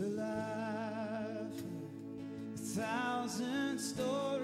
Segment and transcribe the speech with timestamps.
[0.00, 1.52] Well, I've
[2.54, 4.39] a thousand stories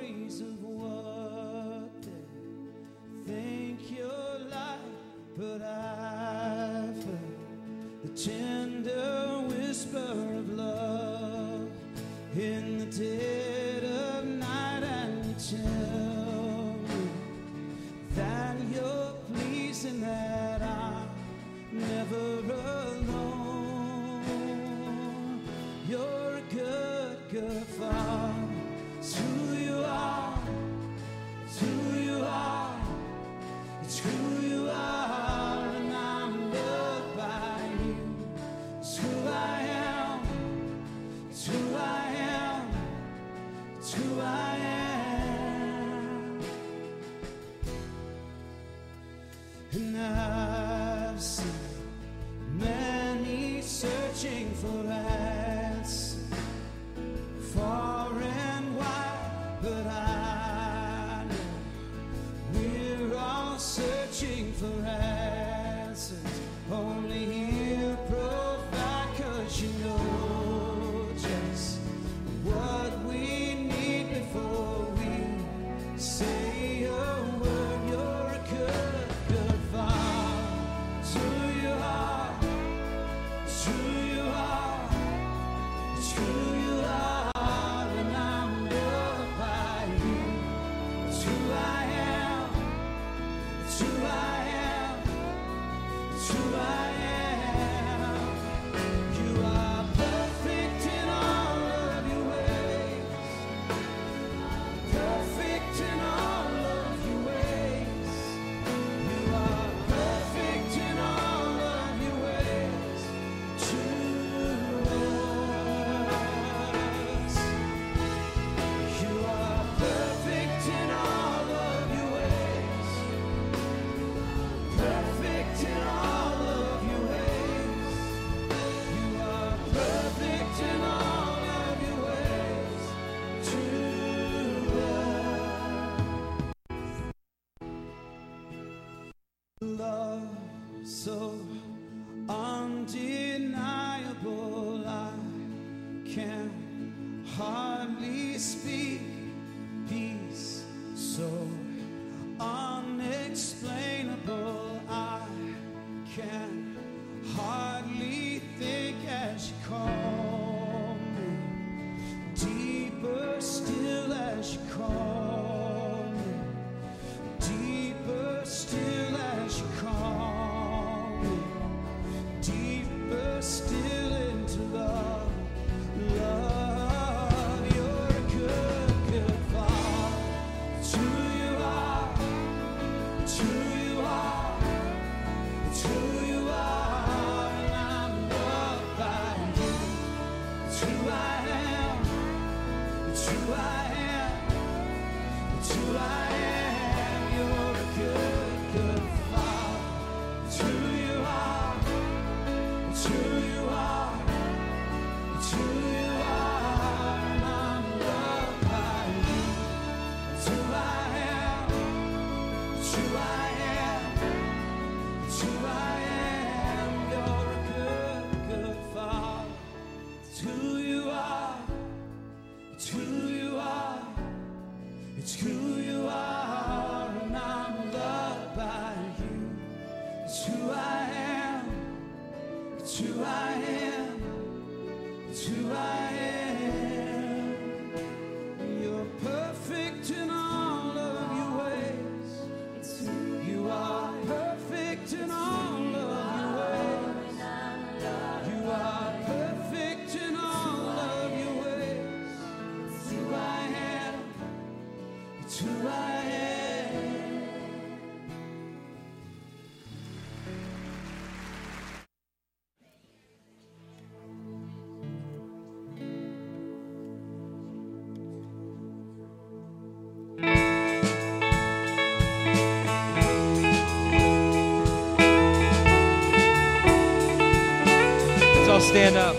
[278.97, 279.36] stand up.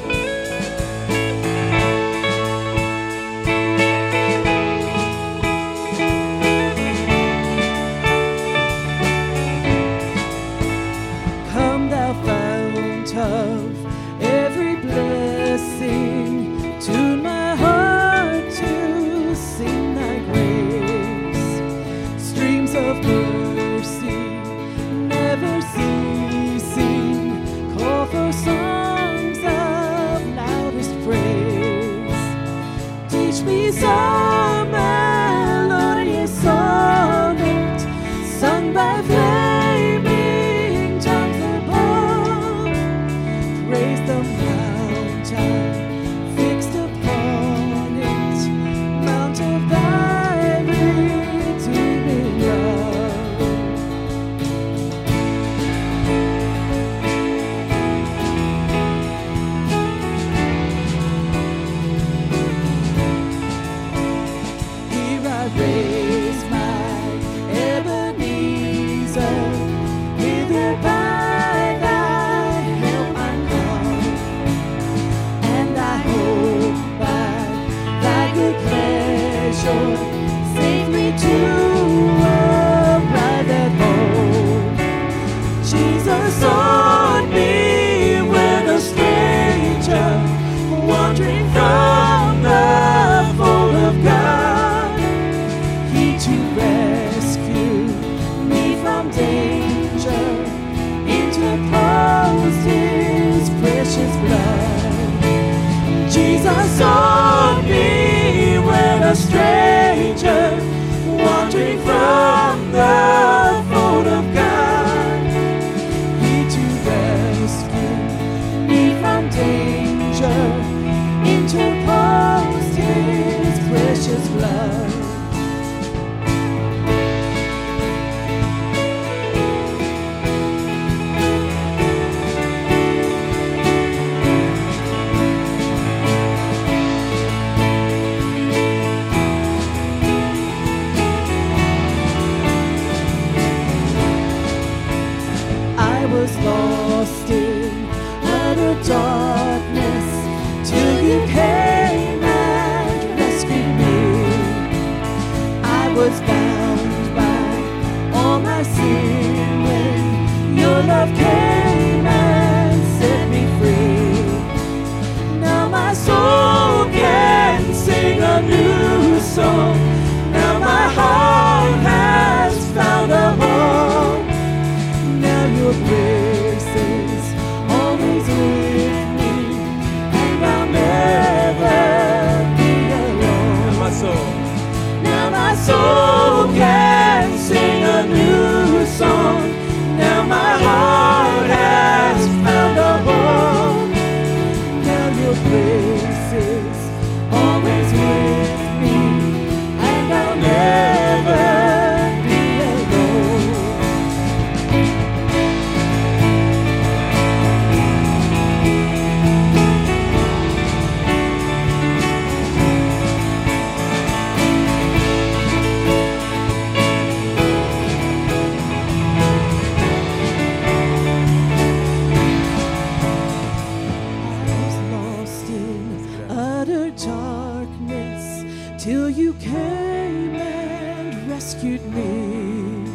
[229.09, 232.85] You came and rescued me.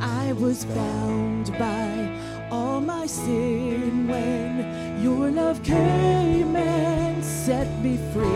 [0.00, 8.26] I was bound by all my sin when your love came and set me free.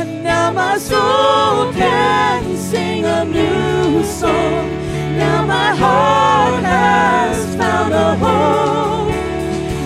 [0.00, 4.68] And now my soul can sing a new song.
[5.16, 9.08] Now my heart has found a home.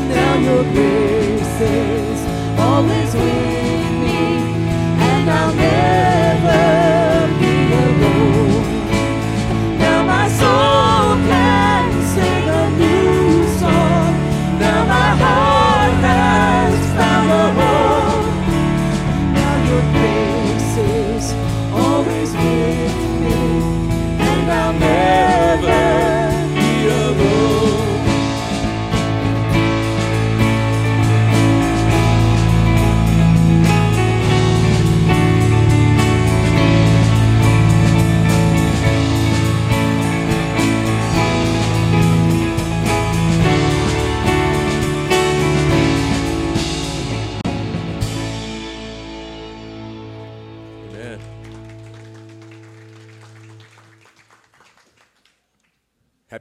[0.09, 3.52] Now your grace is always with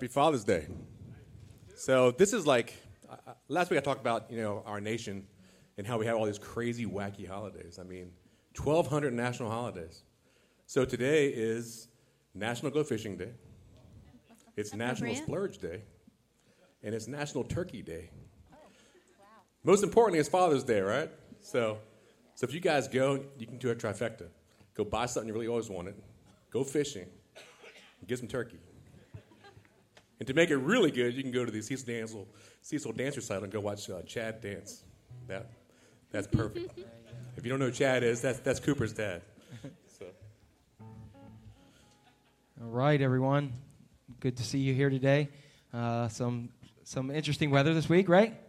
[0.02, 0.66] Happy Father's Day.
[1.76, 2.74] So this is like
[3.08, 5.28] uh, last week I talked about you know our nation
[5.78, 7.78] and how we have all these crazy wacky holidays.
[7.80, 8.10] I mean,
[8.60, 10.02] 1,200 national holidays.
[10.66, 11.88] So today is
[12.34, 13.30] National Go Fishing Day.
[14.58, 15.84] It's National Splurge Day,
[16.82, 18.10] and it's National Turkey Day.
[19.64, 21.12] Most importantly, it's Father's Day, right?
[21.42, 21.78] So,
[22.34, 24.30] so if you guys go, you can do a trifecta.
[24.74, 25.94] Go buy something you really always wanted.
[26.50, 27.06] Go fishing.
[28.08, 28.58] Get some turkey.
[30.22, 32.16] And to make it really good, you can go to the Cecil Dance,
[32.62, 34.84] Cecil Dance Recital and go watch uh, Chad dance.
[35.26, 35.50] That,
[36.12, 36.78] that's perfect.
[37.38, 39.24] if you don't know who Chad is, that's, that's Cooper's dad.
[39.98, 40.06] So,
[40.80, 43.52] All right, everyone.
[44.20, 45.30] Good to see you here today.
[45.74, 46.50] Uh, some
[46.84, 48.40] some interesting weather this week, right?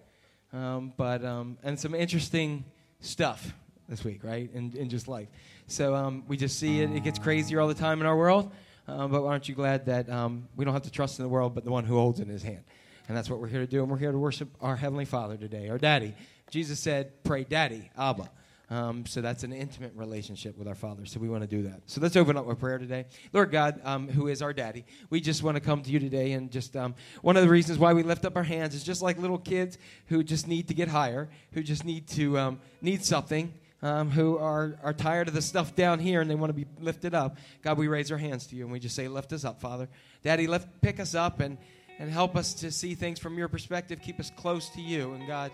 [0.52, 2.66] Um, but um, and some interesting
[3.00, 3.54] stuff
[3.88, 4.50] this week, right?
[4.52, 5.28] In, in just life.
[5.68, 6.90] So um, we just see it.
[6.90, 8.52] It gets crazier all the time in our world.
[8.88, 11.54] Um, but aren't you glad that um, we don't have to trust in the world,
[11.54, 12.64] but the one who holds in his hand?
[13.08, 13.82] And that's what we're here to do.
[13.82, 16.14] And we're here to worship our Heavenly Father today, our Daddy.
[16.50, 18.30] Jesus said, Pray, Daddy, Abba.
[18.72, 21.04] Um, so that's an intimate relationship with our Father.
[21.04, 21.82] So we want to do that.
[21.86, 23.04] So let's open up with prayer today.
[23.34, 26.32] Lord God, um, who is our daddy, we just want to come to you today.
[26.32, 29.02] And just um, one of the reasons why we lift up our hands is just
[29.02, 33.04] like little kids who just need to get higher, who just need to um, need
[33.04, 33.52] something.
[33.84, 36.66] Um, who are, are tired of the stuff down here and they want to be
[36.78, 37.38] lifted up.
[37.62, 39.88] God, we raise our hands to you and we just say, Lift us up, Father.
[40.22, 41.58] Daddy, lift, pick us up and,
[41.98, 44.00] and help us to see things from your perspective.
[44.00, 45.14] Keep us close to you.
[45.14, 45.50] And God,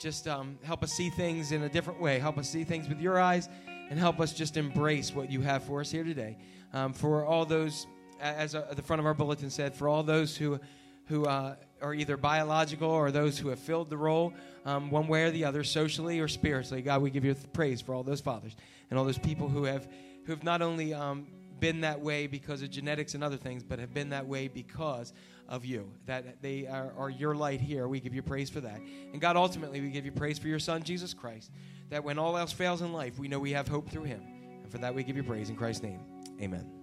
[0.00, 2.18] just um, help us see things in a different way.
[2.18, 3.48] Help us see things with your eyes,
[3.90, 6.38] and help us just embrace what you have for us here today.
[6.72, 7.86] Um, for all those,
[8.20, 10.58] as uh, the front of our bulletin said, for all those who,
[11.06, 14.32] who, uh, are either biological or those who have filled the role
[14.64, 16.82] um, one way or the other, socially or spiritually.
[16.82, 18.54] God, we give you praise for all those fathers
[18.90, 19.88] and all those people who have
[20.24, 21.26] who have not only um,
[21.60, 25.12] been that way because of genetics and other things, but have been that way because
[25.48, 25.90] of you.
[26.06, 27.88] That they are, are your light here.
[27.88, 28.80] We give you praise for that.
[29.12, 31.50] And God, ultimately, we give you praise for your Son, Jesus Christ.
[31.90, 34.22] That when all else fails in life, we know we have hope through him.
[34.62, 36.00] And for that, we give you praise in Christ's name.
[36.40, 36.79] Amen.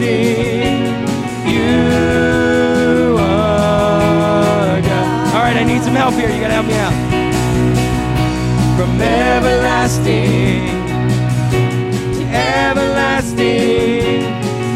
[0.00, 0.96] Everlasting.
[1.46, 5.34] You are God.
[5.34, 6.30] All right, I need some help here.
[6.30, 6.94] You gotta help me out.
[8.76, 10.64] From everlasting
[12.14, 13.44] to everlasting,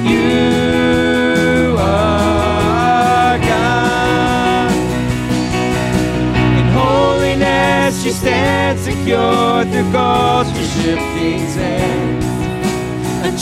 [0.07, 4.73] you are God.
[6.59, 12.13] In holiness you stand secure through culture shifting sands,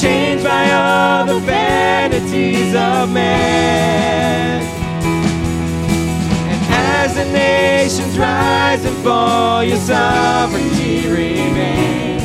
[0.03, 4.63] unchanged by all the vanities of man.
[6.51, 12.23] And as the nations rise and fall, your sovereignty remains.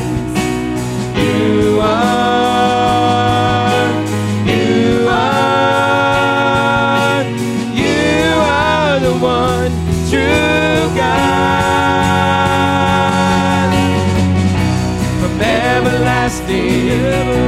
[1.16, 3.86] You are,
[4.44, 7.22] you are,
[7.74, 9.70] you are the one
[10.10, 11.28] true God.
[15.20, 17.47] From everlasting,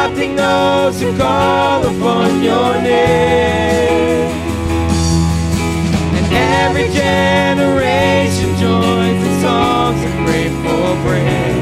[0.00, 4.30] adopting those who call upon your name.
[6.16, 11.59] And every generation joins in songs of grateful praise.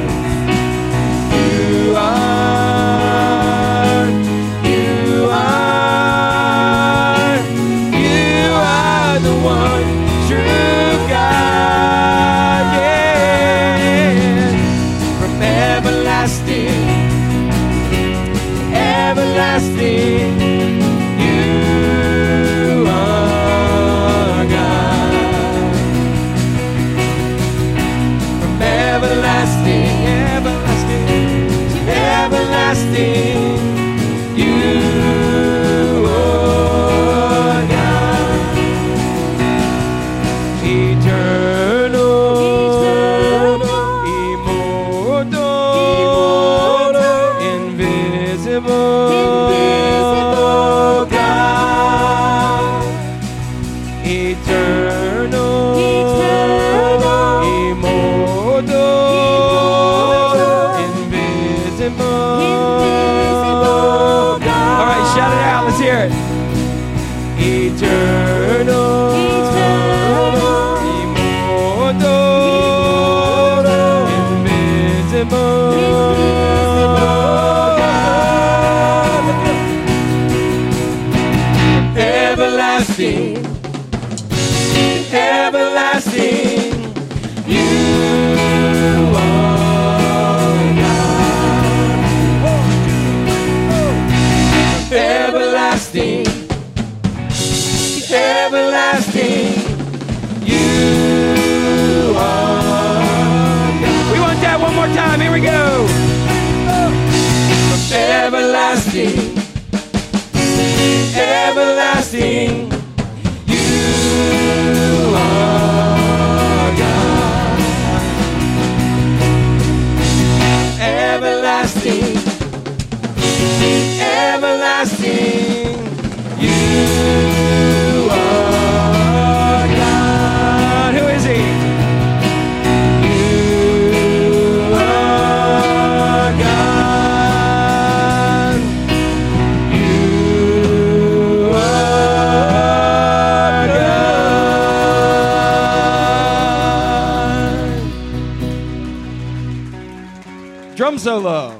[150.98, 151.57] Drum solo.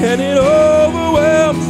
[0.00, 1.66] And it overwhelms.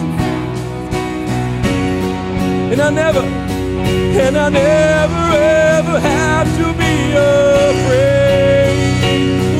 [2.71, 8.77] And I never, and I never ever have to be afraid.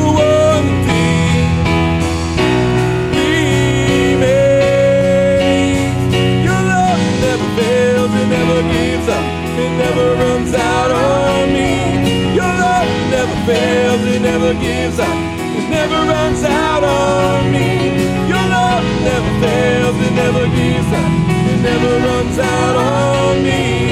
[0.05, 1.49] One thing
[4.07, 4.53] remains.
[6.45, 9.25] Your love never fails, it never gives up,
[9.65, 11.73] it never runs out on me.
[12.35, 15.17] Your love never fails, it never gives up,
[15.57, 18.08] it never runs out on me.
[19.09, 21.13] Never fails, it never gives up,
[21.51, 23.88] it never runs out on me.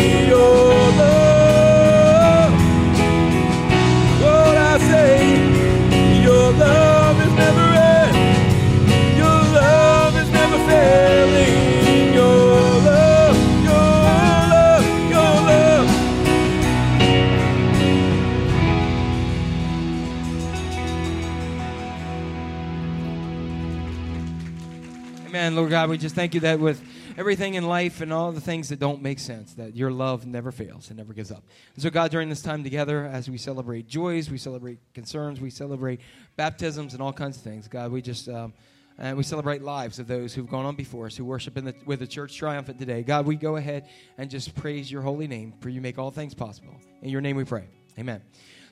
[25.56, 26.82] Lord God, we just thank you that with
[27.16, 30.52] everything in life and all the things that don't make sense, that your love never
[30.52, 31.42] fails and never gives up.
[31.74, 35.50] And so, God, during this time together, as we celebrate joys, we celebrate concerns, we
[35.50, 36.00] celebrate
[36.36, 38.28] baptisms and all kinds of things, God, we just.
[38.28, 38.52] Um,
[38.98, 41.74] and we celebrate lives of those who've gone on before us, who worship in the,
[41.84, 43.02] with the church triumphant today.
[43.02, 46.32] God, we go ahead and just praise your holy name, for you make all things
[46.32, 46.74] possible.
[47.02, 47.68] In your name we pray.
[47.98, 48.22] Amen.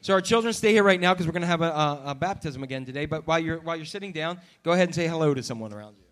[0.01, 2.15] So our children stay here right now because we're going to have a, a, a
[2.15, 3.05] baptism again today.
[3.05, 5.97] But while you're while you're sitting down, go ahead and say hello to someone around
[5.99, 6.04] you.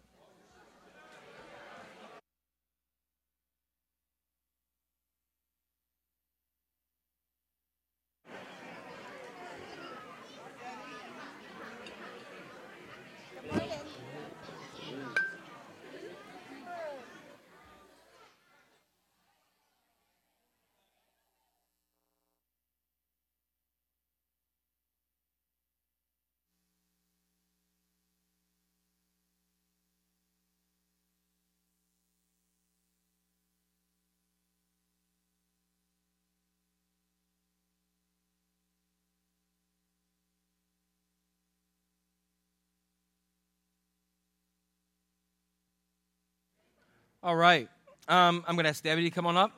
[47.22, 47.68] All right.
[48.08, 49.52] Um, I'm going to ask Debbie to come on up,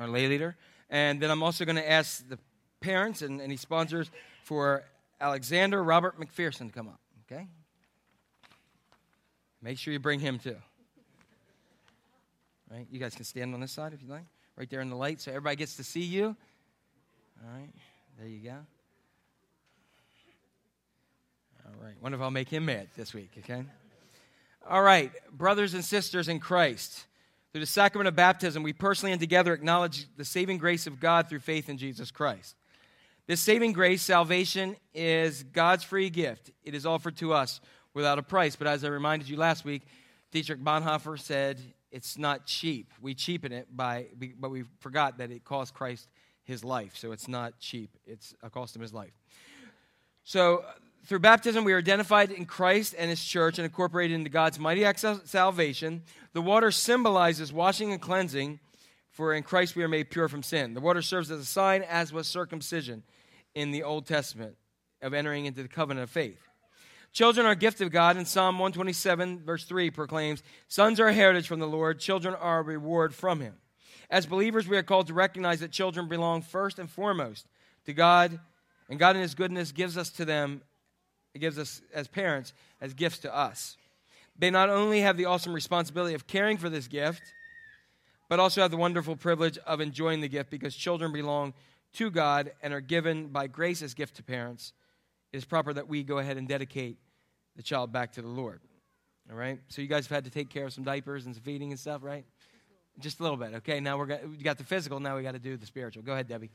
[0.00, 0.56] our lay leader.
[0.88, 2.38] And then I'm also going to ask the
[2.80, 4.10] parents and any sponsors
[4.44, 4.84] for
[5.20, 7.00] Alexander Robert McPherson to come up.
[7.30, 7.46] Okay?
[9.60, 10.56] Make sure you bring him too.
[12.70, 12.86] Right?
[12.90, 14.24] You guys can stand on this side if you like.
[14.56, 16.34] Right there in the light so everybody gets to see you.
[17.42, 17.70] All right.
[18.18, 18.56] There you go.
[21.66, 21.94] All right.
[22.00, 23.64] Wonder if I'll make him mad this week, okay?
[24.66, 25.12] All right.
[25.30, 27.04] Brothers and sisters in Christ,
[27.52, 31.28] through the sacrament of baptism, we personally and together acknowledge the saving grace of God
[31.28, 32.56] through faith in Jesus Christ.
[33.26, 36.50] This saving grace, salvation, is God's free gift.
[36.62, 37.60] It is offered to us
[37.92, 38.56] without a price.
[38.56, 39.82] But as I reminded you last week,
[40.30, 42.90] Dietrich Bonhoeffer said it's not cheap.
[43.02, 44.06] We cheapen it by,
[44.38, 46.08] but we forgot that it cost Christ
[46.42, 46.96] his life.
[46.96, 47.90] So it's not cheap.
[48.06, 49.12] It's a cost him his life.
[50.24, 50.64] So
[51.06, 54.84] through baptism, we are identified in Christ and his church and incorporated into God's mighty
[54.84, 56.02] act of salvation.
[56.32, 58.58] The water symbolizes washing and cleansing,
[59.10, 60.74] for in Christ we are made pure from sin.
[60.74, 63.02] The water serves as a sign, as was circumcision
[63.54, 64.56] in the Old Testament,
[65.02, 66.40] of entering into the covenant of faith.
[67.12, 71.12] Children are a gift of God, and Psalm 127, verse 3 proclaims Sons are a
[71.12, 73.54] heritage from the Lord, children are a reward from him.
[74.10, 77.46] As believers, we are called to recognize that children belong first and foremost
[77.86, 78.40] to God,
[78.88, 80.62] and God in His goodness gives us to them,
[81.34, 83.76] He gives us as parents as gifts to us.
[84.38, 87.22] They not only have the awesome responsibility of caring for this gift,
[88.28, 91.52] but also have the wonderful privilege of enjoying the gift because children belong
[91.94, 94.72] to God and are given by grace as gift to parents.
[95.32, 96.98] It is proper that we go ahead and dedicate
[97.56, 98.60] the child back to the Lord.
[99.30, 99.60] All right?
[99.68, 101.78] So you guys have had to take care of some diapers and some feeding and
[101.78, 102.24] stuff, right?
[103.00, 103.54] Just a little bit.
[103.54, 106.02] Okay, now we're got, we got the physical, now we got to do the spiritual.
[106.02, 106.50] Go ahead, Debbie.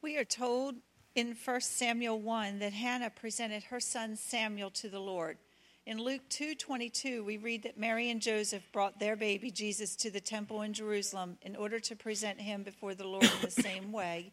[0.00, 0.76] We are told
[1.14, 5.38] in 1 Samuel 1 that Hannah presented her son Samuel to the Lord.
[5.84, 10.20] In Luke 2:22 we read that Mary and Joseph brought their baby Jesus to the
[10.20, 14.32] temple in Jerusalem in order to present him before the Lord in the same way.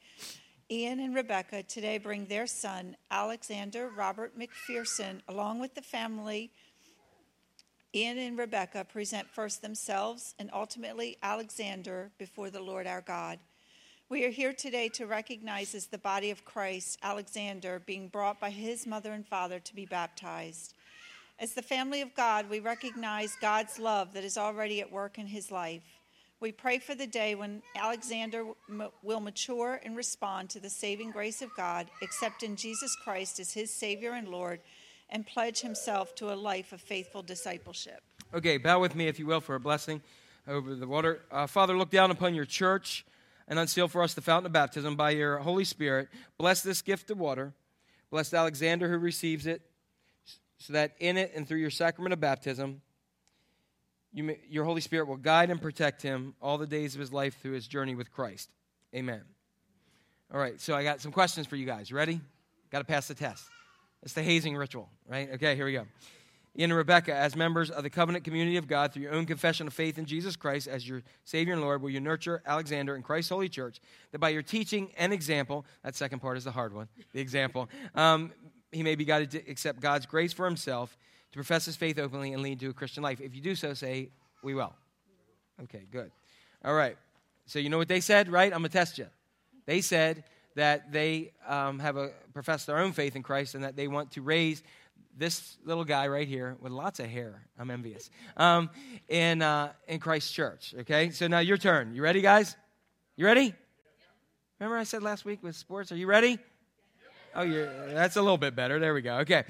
[0.71, 6.51] Ian and Rebecca today bring their son Alexander Robert McPherson along with the family
[7.95, 13.39] Ian and Rebecca present first themselves and ultimately Alexander before the Lord our God.
[14.11, 18.49] We are here today to recognize as the body of Christ Alexander being brought by
[18.49, 20.73] his mother and father to be baptized.
[21.37, 25.27] As the family of God, we recognize God's love that is already at work in
[25.27, 25.83] his life.
[26.39, 28.45] We pray for the day when Alexander
[29.03, 33.53] will mature and respond to the saving grace of God, accept in Jesus Christ as
[33.53, 34.59] his Savior and Lord,
[35.11, 38.01] and pledge himself to a life of faithful discipleship.
[38.33, 40.01] Okay, bow with me, if you will, for a blessing
[40.47, 41.21] over the water.
[41.31, 43.05] Uh, Father, look down upon your church
[43.49, 46.07] and unseal for us the fountain of baptism by your Holy Spirit.
[46.37, 47.53] Bless this gift of water.
[48.11, 49.61] Bless Alexander who receives it
[50.59, 52.81] so that in it and through your sacrament of baptism,
[54.13, 57.11] you may, your Holy Spirit will guide and protect him all the days of his
[57.11, 58.49] life through his journey with Christ.
[58.95, 59.21] Amen.
[60.33, 61.91] All right, so I got some questions for you guys.
[61.91, 62.21] Ready?
[62.71, 63.43] Got to pass the test.
[64.03, 65.29] It's the hazing ritual, right?
[65.33, 65.85] Okay, here we go.
[66.57, 69.73] And Rebecca, as members of the covenant community of God, through your own confession of
[69.73, 73.29] faith in Jesus Christ as your Savior and Lord, will you nurture Alexander in Christ's
[73.29, 73.79] holy church,
[74.11, 77.69] that by your teaching and example, that second part is the hard one, the example,
[77.95, 78.31] um,
[78.71, 80.97] he may be guided to accept God's grace for himself,
[81.31, 83.21] to profess his faith openly, and lead to a Christian life.
[83.21, 84.09] If you do so, say,
[84.43, 84.73] We will.
[85.63, 86.11] Okay, good.
[86.63, 86.97] All right.
[87.45, 88.53] So you know what they said, right?
[88.53, 89.07] I'm going to test you.
[89.65, 90.23] They said
[90.55, 94.11] that they um, have a, professed their own faith in Christ and that they want
[94.11, 94.61] to raise
[95.19, 97.41] this little guy right here with lots of hair.
[97.59, 98.09] I'm envious.
[98.37, 98.69] Um,
[99.09, 100.73] in, uh, in Christ's church.
[100.79, 101.11] Okay?
[101.11, 101.93] So now your turn.
[101.93, 102.55] You ready, guys?
[103.17, 103.53] You ready?
[104.59, 105.91] Remember I said last week with sports?
[105.91, 106.39] Are you ready?
[107.35, 108.79] Oh, you're, that's a little bit better.
[108.79, 109.17] There we go.
[109.17, 109.43] Okay.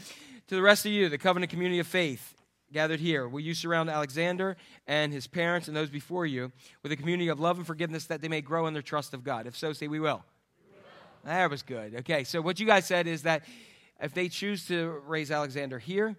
[0.48, 2.34] To the rest of you, the covenant community of faith
[2.74, 6.52] gathered here, will you surround Alexander and his parents and those before you
[6.82, 9.24] with a community of love and forgiveness that they may grow in their trust of
[9.24, 9.46] God?
[9.46, 10.24] If so, say we will.
[10.64, 10.72] We
[11.30, 11.32] will.
[11.32, 11.96] That was good.
[12.00, 13.44] Okay, so what you guys said is that
[14.02, 16.16] if they choose to raise Alexander here,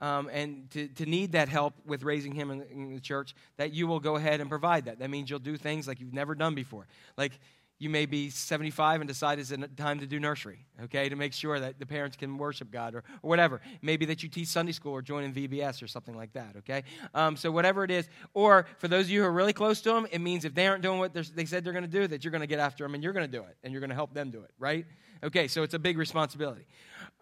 [0.00, 3.72] um, and to, to need that help with raising him in, in the church, that
[3.72, 4.98] you will go ahead and provide that.
[4.98, 6.86] That means you'll do things like you've never done before.
[7.16, 7.32] Like
[7.78, 11.32] you may be 75 and decide it's a time to do nursery, okay, to make
[11.32, 13.60] sure that the parents can worship God or, or whatever.
[13.82, 16.84] Maybe that you teach Sunday school or join in VBS or something like that, okay?
[17.14, 18.08] Um, so, whatever it is.
[18.32, 20.66] Or for those of you who are really close to them, it means if they
[20.66, 22.84] aren't doing what they said they're going to do, that you're going to get after
[22.84, 24.50] them and you're going to do it and you're going to help them do it,
[24.58, 24.86] right?
[25.22, 26.66] Okay, so it's a big responsibility.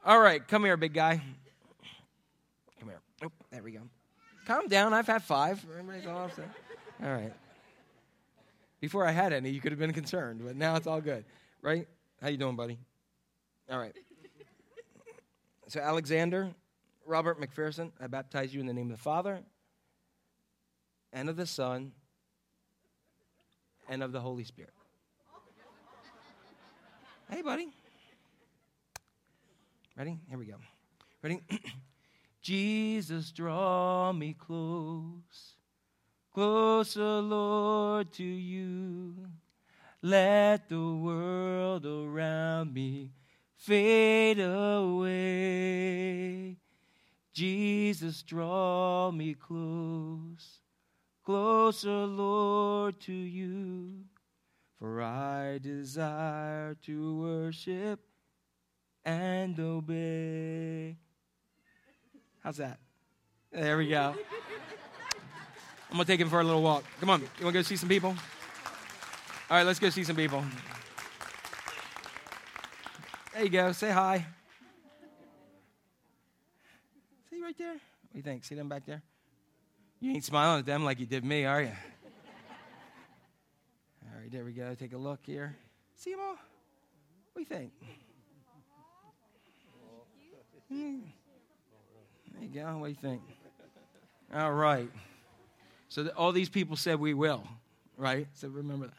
[0.05, 1.23] All right, come here, big guy.
[2.79, 3.01] Come here.
[3.25, 3.81] Oh, there we go.
[4.47, 4.93] Calm down.
[4.93, 5.65] I've had five.
[5.71, 6.51] Everybody's all upset.
[7.03, 7.33] All right.
[8.83, 11.25] Before I had any, you could have been concerned, but now it's all good,
[11.63, 11.87] right?
[12.21, 12.79] How you doing, buddy?
[13.71, 13.95] All right.
[15.69, 16.51] So Alexander,
[17.07, 19.39] Robert McPherson, I baptize you in the name of the Father
[21.13, 21.93] and of the Son,
[23.89, 24.73] and of the Holy Spirit.
[27.31, 27.69] Hey, buddy.
[29.97, 30.19] Ready?
[30.29, 30.57] Here we go.
[31.23, 31.41] Ready?
[32.43, 35.55] Jesus, draw me close,
[36.33, 39.15] closer, Lord, to you.
[40.01, 43.13] Let the world around me
[43.57, 45.77] fade away.
[47.33, 50.61] Jesus, draw me close,
[51.25, 54.05] closer, Lord, to you.
[54.79, 58.01] For I desire to worship
[59.05, 60.97] and obey.
[62.43, 62.81] How's that?
[63.53, 64.17] There we go.
[65.93, 66.85] I'm gonna take him for a little walk.
[67.01, 68.17] Come on, you wanna go see some people?
[69.51, 70.43] All right, let's go see some people.
[73.35, 73.73] There you go.
[73.73, 74.25] Say hi.
[77.29, 77.75] See right there?
[77.75, 78.43] What do you think?
[78.43, 79.03] See them back there?
[80.01, 81.73] You ain't smiling at them like you did me, are you?
[84.03, 84.75] All right, there we go.
[84.75, 85.55] Take a look here.
[85.95, 86.39] See them all?
[87.35, 87.73] What do you think?
[90.71, 91.01] Hmm.
[92.33, 92.79] There you go.
[92.79, 93.21] What do you think?
[94.35, 94.91] All right.
[95.93, 97.47] So all these people said we will,
[97.99, 98.27] right?
[98.33, 98.97] So remember that.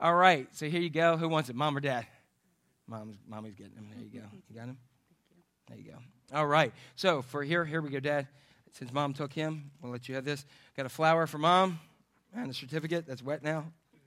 [0.00, 0.48] All right.
[0.50, 1.16] So here you go.
[1.16, 2.08] Who wants it, mom or dad?
[2.88, 3.86] Mom's, mommy's getting him.
[3.94, 4.26] There you go.
[4.48, 4.78] You got him?
[5.68, 6.36] There you go.
[6.36, 6.72] All right.
[6.96, 8.26] So for here, here we go, Dad.
[8.72, 10.44] Since Mom took him, we'll let you have this.
[10.76, 11.78] Got a flower for Mom
[12.34, 13.66] and a certificate that's wet now.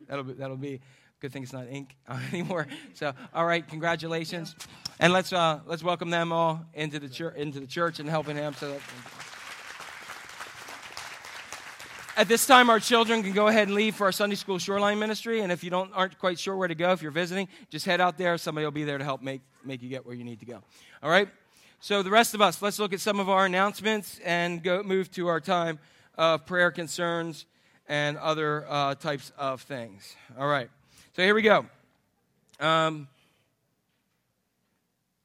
[0.10, 0.82] That'll be, that'll be
[1.22, 1.96] good thing it's not ink
[2.34, 2.68] anymore.
[2.94, 4.54] So, all right, congratulations,
[5.00, 8.36] and let's uh, let's welcome them all into the church into the church and helping
[8.36, 8.54] him.
[8.56, 8.78] So.
[12.18, 15.00] At this time, our children can go ahead and leave for our Sunday School Shoreline
[15.00, 15.42] Ministry.
[15.42, 18.02] And if you don't aren't quite sure where to go, if you're visiting, just head
[18.02, 18.38] out there.
[18.38, 20.62] Somebody will be there to help make make you get where you need to go.
[21.02, 21.28] All right.
[21.80, 25.10] So the rest of us, let's look at some of our announcements and go move
[25.12, 25.80] to our time
[26.16, 27.46] of prayer concerns
[27.88, 30.16] and other uh, types of things.
[30.38, 30.70] All right.
[31.16, 31.66] So here we go.
[32.60, 33.08] Um,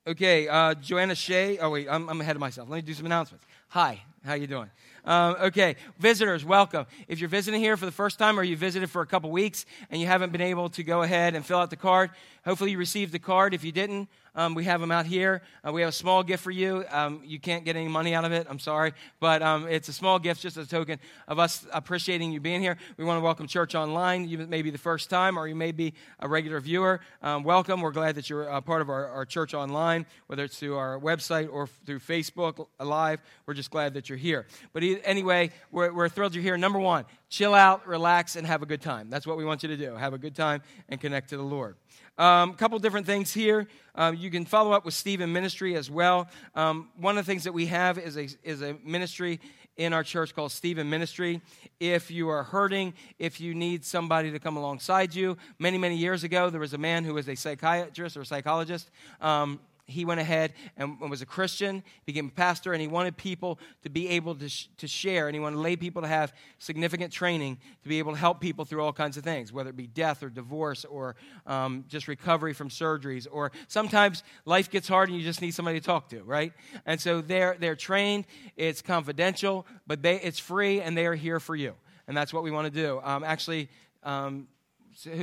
[0.06, 1.58] okay, uh, Joanna Shea.
[1.58, 2.68] Oh wait, I'm, I'm ahead of myself.
[2.70, 3.44] Let me do some announcements.
[3.68, 4.70] Hi, how you doing?
[5.06, 6.84] Um, okay, visitors, welcome.
[7.06, 9.64] If you're visiting here for the first time or you visited for a couple weeks
[9.88, 12.10] and you haven't been able to go ahead and fill out the card,
[12.44, 13.54] hopefully you received the card.
[13.54, 15.42] If you didn't, um, we have them out here.
[15.66, 16.84] Uh, we have a small gift for you.
[16.90, 18.46] Um, you can't get any money out of it.
[18.48, 22.40] I'm sorry, but um, it's a small gift, just a token of us appreciating you
[22.40, 22.76] being here.
[22.96, 24.28] We want to welcome Church Online.
[24.28, 27.00] You may be the first time, or you may be a regular viewer.
[27.22, 27.80] Um, welcome.
[27.80, 31.48] We're glad that you're part of our, our Church Online, whether it's through our website
[31.52, 33.20] or through Facebook Live.
[33.46, 34.46] We're just glad that you're here.
[34.72, 36.58] But anyway, we're, we're thrilled you're here.
[36.58, 39.10] Number one, chill out, relax, and have a good time.
[39.10, 39.94] That's what we want you to do.
[39.94, 41.76] Have a good time and connect to the Lord.
[42.18, 43.66] A um, couple different things here.
[43.94, 46.28] Uh, you can follow up with Stephen Ministry as well.
[46.54, 49.38] Um, one of the things that we have is a, is a ministry
[49.76, 51.42] in our church called Stephen Ministry.
[51.78, 56.24] If you are hurting, if you need somebody to come alongside you, many, many years
[56.24, 58.90] ago, there was a man who was a psychiatrist or a psychologist.
[59.20, 63.58] Um, he went ahead and was a Christian, became a pastor, and he wanted people
[63.82, 67.12] to be able to, sh- to share, and he wanted lay people to have significant
[67.12, 69.86] training to be able to help people through all kinds of things, whether it be
[69.86, 71.14] death or divorce or
[71.46, 75.78] um, just recovery from surgeries, or sometimes life gets hard and you just need somebody
[75.78, 76.52] to talk to, right?
[76.84, 81.38] And so they're, they're trained, it's confidential, but they, it's free, and they are here
[81.38, 81.74] for you.
[82.08, 83.00] And that's what we want to do.
[83.04, 83.68] Um, actually,
[84.02, 84.48] um,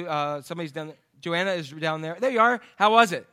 [0.07, 2.17] uh, somebody's done, Joanna is down there.
[2.19, 2.61] There you are.
[2.77, 3.27] How was it?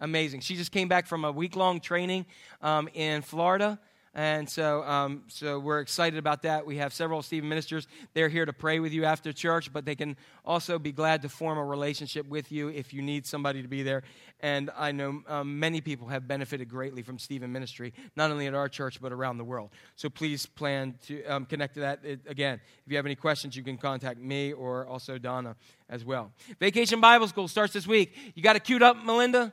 [0.00, 0.40] Amazing.
[0.40, 2.26] She just came back from a week long training
[2.62, 3.78] um, in Florida.
[4.12, 6.66] And so, um, so we're excited about that.
[6.66, 7.86] We have several Stephen ministers.
[8.12, 11.28] They're here to pray with you after church, but they can also be glad to
[11.28, 14.02] form a relationship with you if you need somebody to be there.
[14.40, 18.54] And I know um, many people have benefited greatly from Stephen ministry, not only at
[18.54, 19.70] our church, but around the world.
[19.94, 22.00] So please plan to um, connect to that.
[22.02, 25.54] It, again, if you have any questions, you can contact me or also Donna
[25.88, 26.32] as well.
[26.58, 28.16] Vacation Bible School starts this week.
[28.34, 29.52] You got it queued up, Melinda?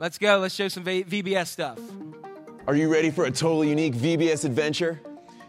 [0.00, 0.38] Let's go.
[0.38, 1.76] Let's show some VBS stuff.
[2.68, 5.00] Are you ready for a totally unique VBS adventure?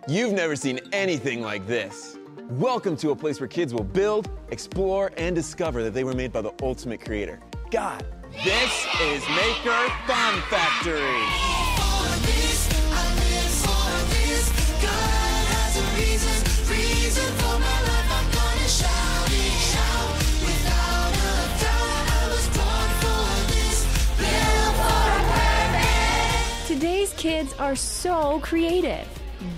[0.07, 2.17] You've never seen anything like this.
[2.49, 6.33] Welcome to a place where kids will build, explore, and discover that they were made
[6.33, 8.03] by the ultimate creator, God.
[8.43, 11.68] This is Maker Fun Factory.
[26.79, 29.05] Today's kids are so creative.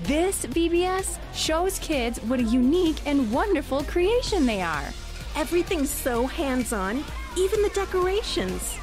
[0.06, 4.86] This VBS shows kids what a unique and wonderful creation they are.
[5.36, 7.04] Everything's so hands on,
[7.38, 8.76] even the decorations.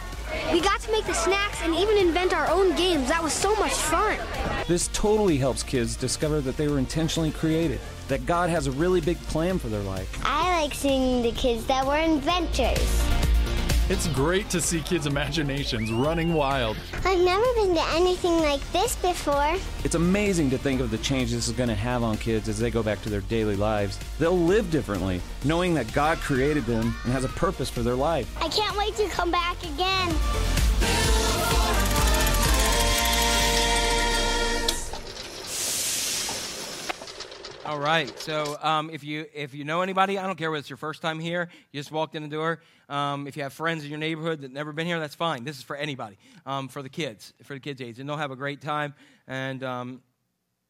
[0.53, 3.09] We got to make the snacks and even invent our own games.
[3.09, 4.16] That was so much fun.
[4.68, 9.01] This totally helps kids discover that they were intentionally created, that God has a really
[9.01, 10.16] big plan for their life.
[10.24, 13.18] I like seeing the kids that were inventors.
[13.90, 16.77] It's great to see kids' imaginations running wild.
[17.07, 19.55] I've never been to anything like this before.
[19.83, 22.59] It's amazing to think of the change this is going to have on kids as
[22.59, 23.98] they go back to their daily lives.
[24.18, 28.31] They'll live differently, knowing that God created them and has a purpose for their life.
[28.42, 30.68] I can't wait to come back again.
[37.69, 38.19] All right.
[38.19, 41.03] So um, if you if you know anybody, I don't care whether it's your first
[41.03, 42.63] time here, you just walked in the door.
[42.89, 45.45] Um, if you have friends in your neighborhood that never been here, that's fine.
[45.45, 48.31] This is for anybody, um, for the kids, for the kids' age, and they'll have
[48.31, 48.95] a great time.
[49.27, 50.01] And um,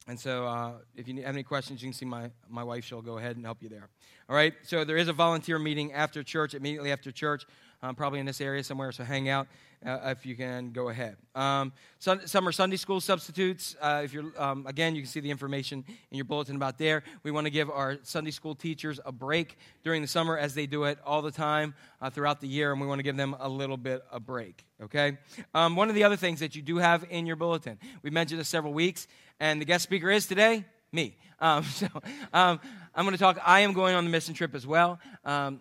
[0.08, 2.84] and so uh, if you have any questions, you can see my my wife.
[2.84, 3.88] She'll go ahead and help you there.
[4.28, 4.54] All right.
[4.64, 7.44] So there is a volunteer meeting after church, immediately after church,
[7.80, 8.90] um, probably in this area somewhere.
[8.90, 9.46] So hang out
[9.84, 11.16] uh, if you can go ahead.
[11.34, 13.76] Um, summer Sunday school substitutes.
[13.80, 17.02] Uh, if you're um, again, you can see the information in your bulletin about there.
[17.22, 20.66] We want to give our Sunday school teachers a break during the summer, as they
[20.66, 23.36] do it all the time uh, throughout the year, and we want to give them
[23.38, 24.64] a little bit of break.
[24.82, 25.18] Okay.
[25.54, 28.40] Um, one of the other things that you do have in your bulletin, we mentioned
[28.40, 29.06] this several weeks,
[29.40, 31.16] and the guest speaker is today me.
[31.40, 31.86] Um, so
[32.32, 32.60] um,
[32.94, 33.38] I'm going to talk.
[33.44, 35.60] I am going on the mission trip as well, um,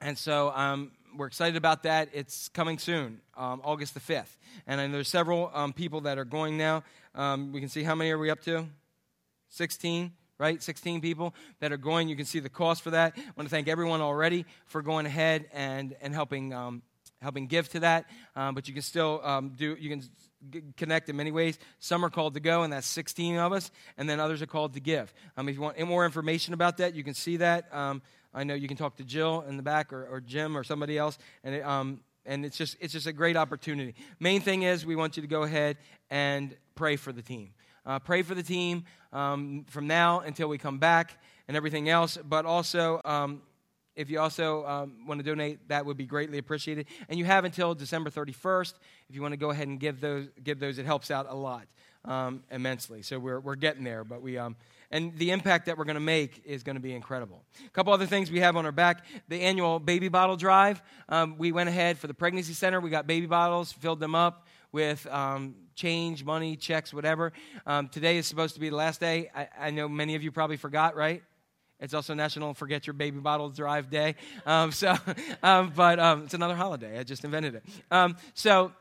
[0.00, 2.08] and so um, we're excited about that.
[2.12, 4.36] It's coming soon, um, August the 5th.
[4.66, 6.84] And there's several um, people that are going now.
[7.14, 8.66] Um, we can see how many are we up to?
[9.50, 10.62] 16, right?
[10.62, 12.08] 16 people that are going.
[12.08, 13.14] You can see the cost for that.
[13.16, 16.82] I want to thank everyone already for going ahead and, and helping, um,
[17.20, 18.06] helping give to that.
[18.34, 19.20] Um, but you can still
[19.56, 20.02] do, you can
[20.76, 21.58] connect in many ways.
[21.78, 24.74] Some are called to go, and that's 16 of us, and then others are called
[24.74, 25.12] to give.
[25.36, 27.72] Um, if you want any more information about that, you can see that.
[27.74, 28.02] Um,
[28.34, 30.96] I know you can talk to Jill in the back or, or Jim or somebody
[30.98, 33.94] else, and it, um, and it's just it's just a great opportunity.
[34.20, 35.76] Main thing is we want you to go ahead
[36.10, 37.50] and pray for the team.
[37.84, 42.16] Uh, pray for the team um, from now until we come back and everything else.
[42.16, 43.42] But also, um,
[43.96, 46.86] if you also um, want to donate, that would be greatly appreciated.
[47.08, 48.74] And you have until December 31st.
[49.08, 51.34] If you want to go ahead and give those, give those, it helps out a
[51.34, 51.66] lot
[52.04, 53.02] um, immensely.
[53.02, 54.56] So we're, we're getting there, but we, um,
[54.92, 57.42] and the impact that we're going to make is going to be incredible.
[57.66, 60.82] A couple other things we have on our back the annual baby bottle drive.
[61.08, 64.46] Um, we went ahead for the pregnancy center, we got baby bottles, filled them up
[64.70, 67.32] with um, change, money, checks, whatever.
[67.66, 69.30] Um, today is supposed to be the last day.
[69.34, 71.22] I, I know many of you probably forgot, right?
[71.80, 74.14] It's also National Forget Your Baby Bottle Drive Day.
[74.46, 74.94] Um, so,
[75.42, 76.98] um, but um, it's another holiday.
[76.98, 77.64] I just invented it.
[78.34, 78.72] So,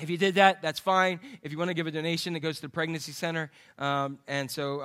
[0.00, 1.20] if you did that, that's fine.
[1.42, 4.80] If you want to give a donation, it goes to the pregnancy center, and so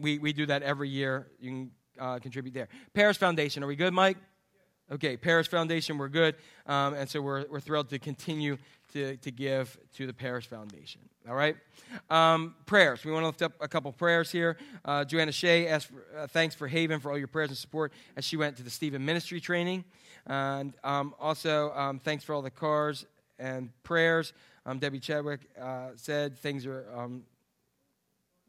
[0.00, 1.26] we we do that every year.
[1.40, 2.68] You can uh, contribute there.
[2.94, 4.16] Paris Foundation, are we good, Mike?
[4.90, 6.34] Okay, Paris Foundation, we're good,
[6.66, 8.58] um, and so we're we're thrilled to continue
[8.92, 11.00] to, to give to the Paris Foundation.
[11.28, 11.56] All right?
[12.10, 13.04] Um, prayers.
[13.04, 14.56] We want to lift up a couple prayers here.
[14.84, 17.92] Uh, Joanna Shea asked for, uh, thanks for Haven for all your prayers and support
[18.16, 19.84] as she went to the Stephen Ministry training.
[20.26, 23.06] And um, also, um, thanks for all the cars
[23.38, 24.32] and prayers.
[24.66, 27.24] Um, Debbie Chadwick uh, said things are um,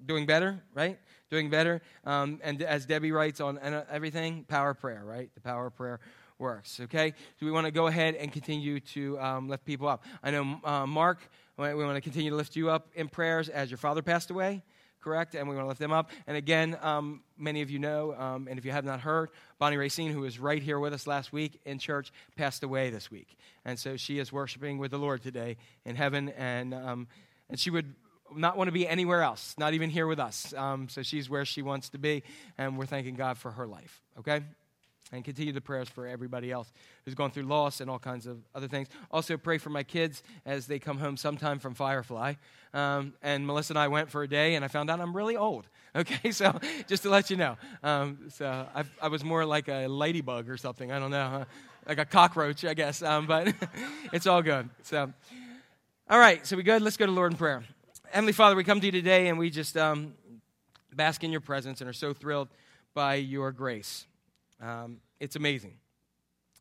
[0.06, 1.00] doing better, right?
[1.34, 1.82] Doing better.
[2.06, 3.58] Um, and as Debbie writes on
[3.90, 5.32] everything, power prayer, right?
[5.34, 6.00] The power of prayer
[6.38, 7.16] works, okay?
[7.40, 10.04] So we want to go ahead and continue to um, lift people up.
[10.22, 11.28] I know, uh, Mark,
[11.58, 14.62] we want to continue to lift you up in prayers as your father passed away,
[15.02, 15.34] correct?
[15.34, 16.12] And we want to lift them up.
[16.28, 19.78] And again, um, many of you know, um, and if you have not heard, Bonnie
[19.78, 23.36] Racine, who was right here with us last week in church, passed away this week.
[23.66, 27.08] And so she is worshiping with the Lord today in heaven, and, um,
[27.50, 27.96] and she would
[28.36, 30.54] not want to be anywhere else, not even here with us.
[30.56, 32.24] Um, so she's where she wants to be,
[32.58, 34.42] and we're thanking God for her life, okay?
[35.12, 36.72] And continue the prayers for everybody else
[37.06, 38.88] who's gone through loss and all kinds of other things.
[39.12, 42.34] Also, pray for my kids as they come home sometime from Firefly.
[42.74, 45.38] Um, and Melissa and I went for a day, and I found out I'm really
[45.38, 45.68] old.
[45.96, 47.56] Okay, so just to let you know.
[47.84, 50.92] Um, so I, I was more like a ladybug or something.
[50.92, 51.46] I don't know, huh?
[51.88, 53.02] like a cockroach, I guess.
[53.02, 53.54] Um, but
[54.14, 54.70] it's all good.
[54.84, 55.12] So,
[56.10, 56.82] all right, so we good?
[56.82, 57.64] Let's go to Lord in prayer.
[58.14, 60.14] Heavenly Father, we come to you today and we just um,
[60.94, 62.48] bask in your presence and are so thrilled
[62.94, 64.06] by your grace.
[64.62, 65.74] Um, it's amazing.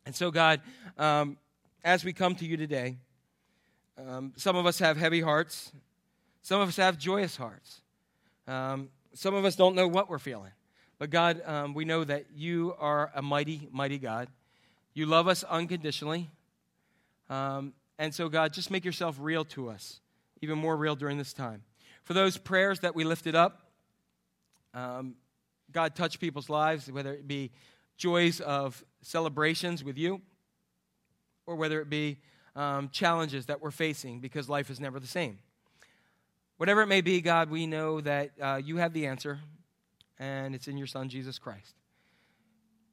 [0.03, 0.61] And so, God,
[0.97, 1.37] um,
[1.83, 2.97] as we come to you today,
[3.99, 5.71] um, some of us have heavy hearts,
[6.41, 7.81] some of us have joyous hearts,
[8.47, 10.53] um, some of us don't know what we're feeling.
[10.97, 14.27] But, God, um, we know that you are a mighty, mighty God.
[14.95, 16.31] You love us unconditionally.
[17.29, 17.71] And
[18.09, 19.99] so, God, just make yourself real to us,
[20.43, 21.63] even more real during this time.
[22.03, 23.71] For those prayers that we lifted up,
[24.73, 25.15] um,
[25.71, 27.51] God, touch people's lives, whether it be
[27.97, 30.21] joys of celebrations with you,
[31.45, 32.17] or whether it be
[32.57, 35.39] um, challenges that we're facing because life is never the same.
[36.57, 39.39] Whatever it may be, God, we know that uh, you have the answer,
[40.19, 41.75] and it's in your Son, Jesus Christ.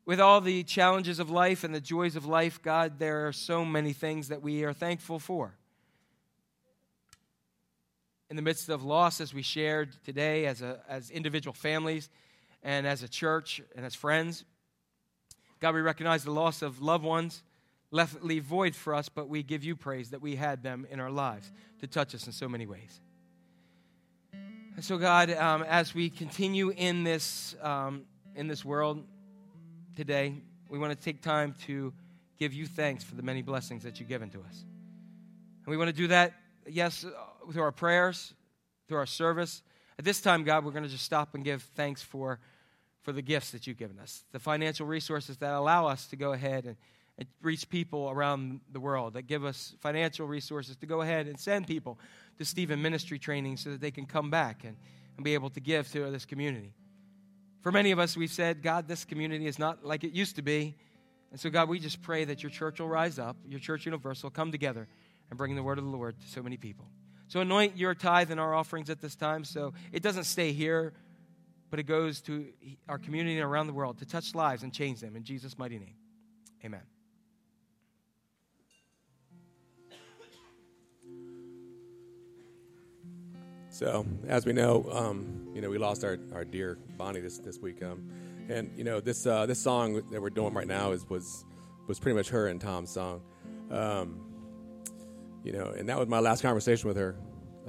[0.07, 3.65] With all the challenges of life and the joys of life, God, there are so
[3.65, 5.57] many things that we are thankful for.
[8.31, 12.09] In the midst of loss, as we shared today, as, a, as individual families,
[12.63, 14.45] and as a church, and as friends,
[15.61, 17.43] God, we recognize the loss of loved ones
[17.91, 21.01] left leave void for us, but we give you praise that we had them in
[21.01, 21.51] our lives
[21.81, 23.01] to touch us in so many ways.
[24.77, 28.05] And so, God, um, as we continue in this um,
[28.37, 29.05] in this world
[29.97, 30.35] today,
[30.69, 31.93] we want to take time to
[32.39, 34.65] give you thanks for the many blessings that you've given to us.
[35.65, 36.33] And we want to do that,
[36.67, 37.05] yes,
[37.53, 38.35] through our prayers,
[38.89, 39.63] through our service.
[39.99, 42.41] At this time, God, we're going to just stop and give thanks for,
[43.03, 46.33] for the gifts that you've given us, the financial resources that allow us to go
[46.33, 46.77] ahead and,
[47.19, 51.39] and reach people around the world, that give us financial resources to go ahead and
[51.39, 51.99] send people
[52.39, 54.77] to Stephen ministry training so that they can come back and,
[55.17, 56.73] and be able to give to this community.
[57.61, 60.43] For many of us, we've said, God, this community is not like it used to
[60.43, 60.77] be.
[61.31, 64.31] And so, God, we just pray that your church will rise up, your church universal,
[64.31, 64.89] come together
[65.29, 66.87] and bring the word of the Lord to so many people.
[67.31, 70.93] So, anoint your tithe and our offerings at this time so it doesn't stay here,
[71.71, 72.47] but it goes to
[72.89, 75.15] our community and around the world to touch lives and change them.
[75.15, 75.95] In Jesus' mighty name,
[76.65, 76.81] amen.
[83.69, 87.61] So, as we know, um, you know, we lost our, our dear Bonnie this, this
[87.61, 87.81] week.
[87.81, 88.11] Um,
[88.49, 91.45] and, you know, this, uh, this song that we're doing right now is, was,
[91.87, 93.23] was pretty much her and Tom's song.
[93.71, 94.30] Um,
[95.43, 97.17] you know, and that was my last conversation with her.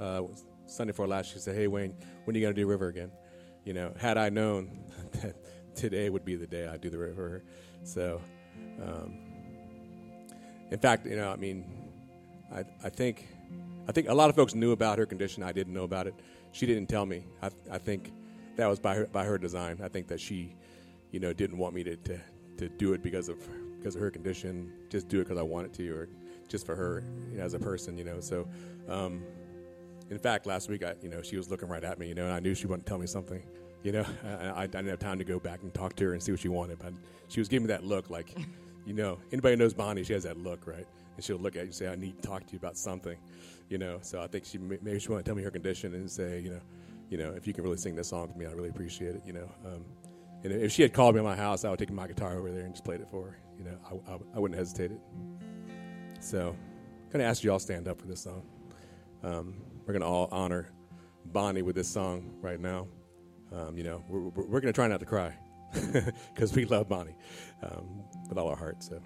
[0.00, 0.22] Uh,
[0.66, 1.94] Sunday before last, she said, Hey, Wayne,
[2.24, 3.10] when are you going to do River again?
[3.64, 4.84] You know, had I known
[5.22, 5.36] that
[5.74, 7.44] today would be the day I'd do the River.
[7.84, 8.20] So,
[8.82, 9.18] um,
[10.70, 11.64] in fact, you know, I mean,
[12.54, 13.28] I, I think
[13.88, 15.42] I think a lot of folks knew about her condition.
[15.42, 16.14] I didn't know about it.
[16.52, 17.24] She didn't tell me.
[17.42, 18.12] I, I think
[18.56, 19.80] that was by her, by her design.
[19.82, 20.54] I think that she,
[21.10, 22.20] you know, didn't want me to, to,
[22.58, 23.38] to do it because of
[23.78, 24.72] because of her condition.
[24.88, 26.08] Just do it because I wanted to, or
[26.52, 28.20] just for her you know, as a person, you know.
[28.20, 28.46] So,
[28.88, 29.24] um,
[30.10, 32.24] in fact, last week, I, you know, she was looking right at me, you know,
[32.24, 33.42] and I knew she wanted to tell me something.
[33.82, 36.22] You know, I, I didn't have time to go back and talk to her and
[36.22, 36.92] see what she wanted, but
[37.28, 38.36] she was giving me that look, like,
[38.86, 40.86] you know, anybody knows Bonnie, she has that look, right?
[41.16, 43.18] And she'll look at you and say, "I need to talk to you about something."
[43.72, 43.98] you know.
[44.02, 46.50] So I think she maybe she want to tell me her condition and say, you
[46.50, 46.60] know,
[47.08, 49.22] you know, if you can really sing this song to me, I really appreciate it,
[49.26, 49.50] you know.
[49.66, 49.84] Um,
[50.44, 52.50] and if she had called me in my house, I would take my guitar over
[52.50, 53.38] there and just played it for her.
[53.58, 53.78] You know,
[54.08, 55.00] I, I, I wouldn't hesitate it.
[56.22, 58.44] So, I'm going to ask you all stand up for this song.
[59.24, 60.68] Um, we're going to all honor
[61.26, 62.86] Bonnie with this song right now.
[63.52, 65.36] Um, you know, we're, we're, going to try not to cry
[66.32, 67.16] because we love Bonnie
[67.62, 68.88] um, with all our hearts.
[68.88, 69.00] So.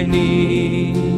[0.00, 1.09] I need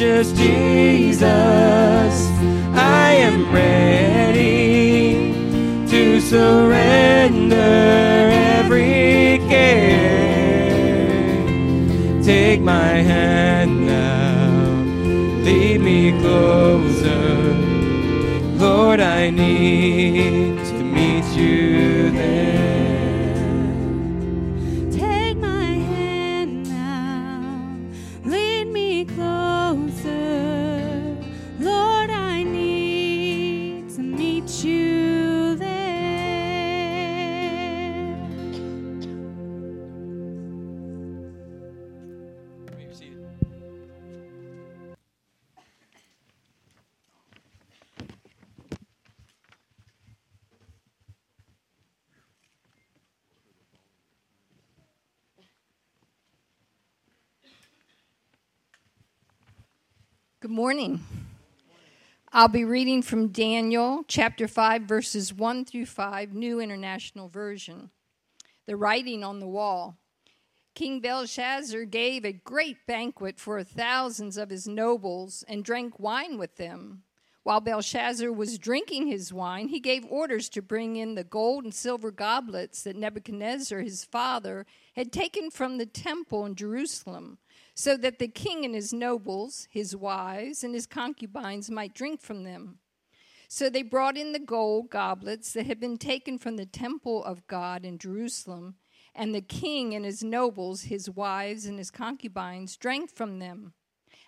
[0.00, 1.59] Precious Jesus,
[62.32, 67.90] I'll be reading from Daniel chapter 5, verses 1 through 5, New International Version.
[68.66, 69.98] The writing on the wall.
[70.76, 76.56] King Belshazzar gave a great banquet for thousands of his nobles and drank wine with
[76.56, 77.02] them.
[77.42, 81.74] While Belshazzar was drinking his wine, he gave orders to bring in the gold and
[81.74, 87.38] silver goblets that Nebuchadnezzar, his father, had taken from the temple in Jerusalem,
[87.80, 92.44] so that the king and his nobles, his wives, and his concubines might drink from
[92.44, 92.78] them.
[93.48, 97.46] So they brought in the gold goblets that had been taken from the temple of
[97.46, 98.74] God in Jerusalem,
[99.14, 103.72] and the king and his nobles, his wives, and his concubines drank from them.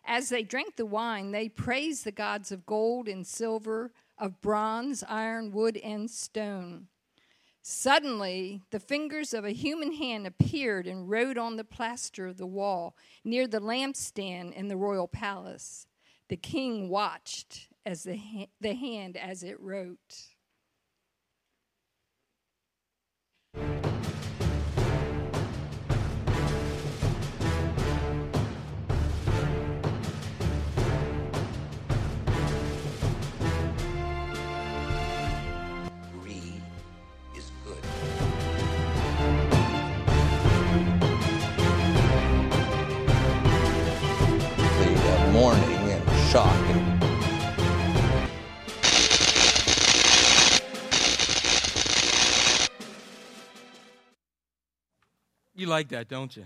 [0.07, 5.05] As they drank the wine, they praised the gods of gold and silver, of bronze,
[5.07, 6.89] iron, wood, and stone.
[7.65, 12.47] Suddenly, the fingers of a human hand appeared and wrote on the plaster of the
[12.47, 15.87] wall near the lampstand in the royal palace.
[16.29, 20.32] The king watched as the, ha- the hand as it wrote.
[46.33, 46.49] Shock
[55.55, 56.45] You like that, don't you?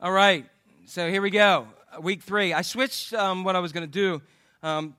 [0.00, 0.44] All right,
[0.86, 1.68] so here we go.
[2.02, 2.52] Week three.
[2.52, 4.20] I switched um, what I was going to do.
[4.64, 4.96] Um,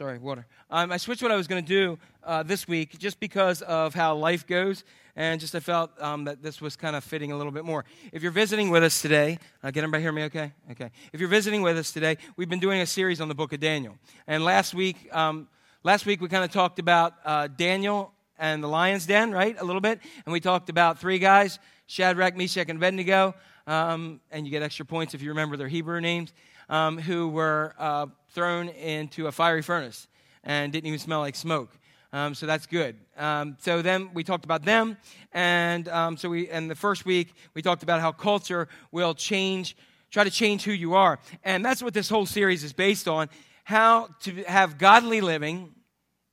[0.00, 0.46] sorry, water.
[0.70, 3.92] Um, I switched what I was going to do uh, this week just because of
[3.92, 4.82] how life goes,
[5.14, 7.84] and just I felt um, that this was kind of fitting a little bit more.
[8.10, 10.54] If you're visiting with us today, uh, can everybody hear me okay?
[10.70, 10.90] Okay.
[11.12, 13.60] If you're visiting with us today, we've been doing a series on the book of
[13.60, 13.94] Daniel.
[14.26, 15.48] And last week, um,
[15.82, 19.54] last week we kind of talked about uh, Daniel and the lion's den, right?
[19.60, 20.00] A little bit.
[20.24, 23.34] And we talked about three guys Shadrach, Meshach, and Abednego.
[23.66, 26.32] Um, and you get extra points if you remember their Hebrew names,
[26.70, 30.08] um, who were uh, thrown into a fiery furnace
[30.42, 31.70] and didn't even smell like smoke.
[32.12, 32.96] Um, so that's good.
[33.18, 34.96] Um, so then we talked about them,
[35.32, 39.76] and um, so we and the first week we talked about how culture will change,
[40.10, 43.28] try to change who you are, and that's what this whole series is based on:
[43.62, 45.72] how to have godly living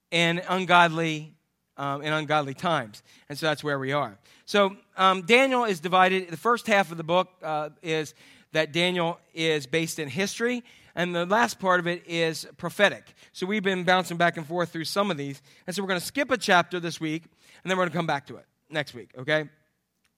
[0.10, 1.36] in ungodly
[1.78, 3.04] um, in ungodly times.
[3.30, 4.18] And so that's where we are.
[4.46, 6.30] So um, Daniel is divided.
[6.30, 8.16] The first half of the book uh, is
[8.52, 10.64] that Daniel is based in history,
[10.96, 13.14] and the last part of it is prophetic.
[13.32, 15.42] So we've been bouncing back and forth through some of these.
[15.68, 17.24] And so we're going to skip a chapter this week,
[17.64, 19.48] and then we're going to come back to it next week, okay?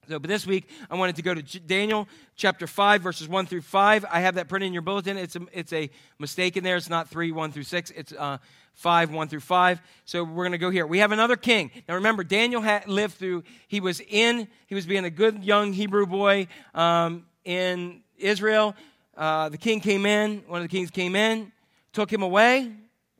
[0.08, 3.60] So, but this week, I wanted to go to Daniel chapter 5, verses 1 through
[3.60, 4.06] 5.
[4.10, 5.18] I have that printed in your bulletin.
[5.18, 6.76] It's a, it's a mistake in there.
[6.76, 7.90] It's not 3, 1 through 6.
[7.90, 8.38] It's uh,
[8.74, 9.80] 5, 1 through 5.
[10.06, 10.86] So we're going to go here.
[10.86, 11.70] We have another king.
[11.86, 15.74] Now remember, Daniel had lived through, he was in, he was being a good young
[15.74, 18.74] Hebrew boy um, in Israel.
[19.16, 21.52] Uh, the king came in, one of the kings came in,
[21.92, 22.72] took him away,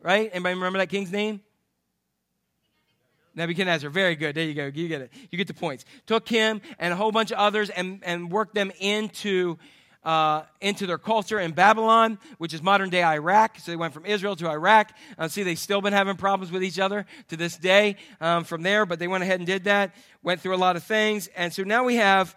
[0.03, 0.31] right?
[0.33, 1.41] Anybody remember that king's name?
[3.35, 4.35] Nebuchadnezzar, very good.
[4.35, 4.67] There you go.
[4.67, 5.13] You get it.
[5.31, 5.85] You get the points.
[6.07, 9.57] Took him and a whole bunch of others and, and worked them into,
[10.05, 13.59] uh, into their culture in Babylon, which is modern day Iraq.
[13.59, 14.93] So they went from Israel to Iraq.
[15.17, 18.63] Uh, see, they've still been having problems with each other to this day um, from
[18.63, 21.29] there, but they went ahead and did that, went through a lot of things.
[21.37, 22.35] And so now we have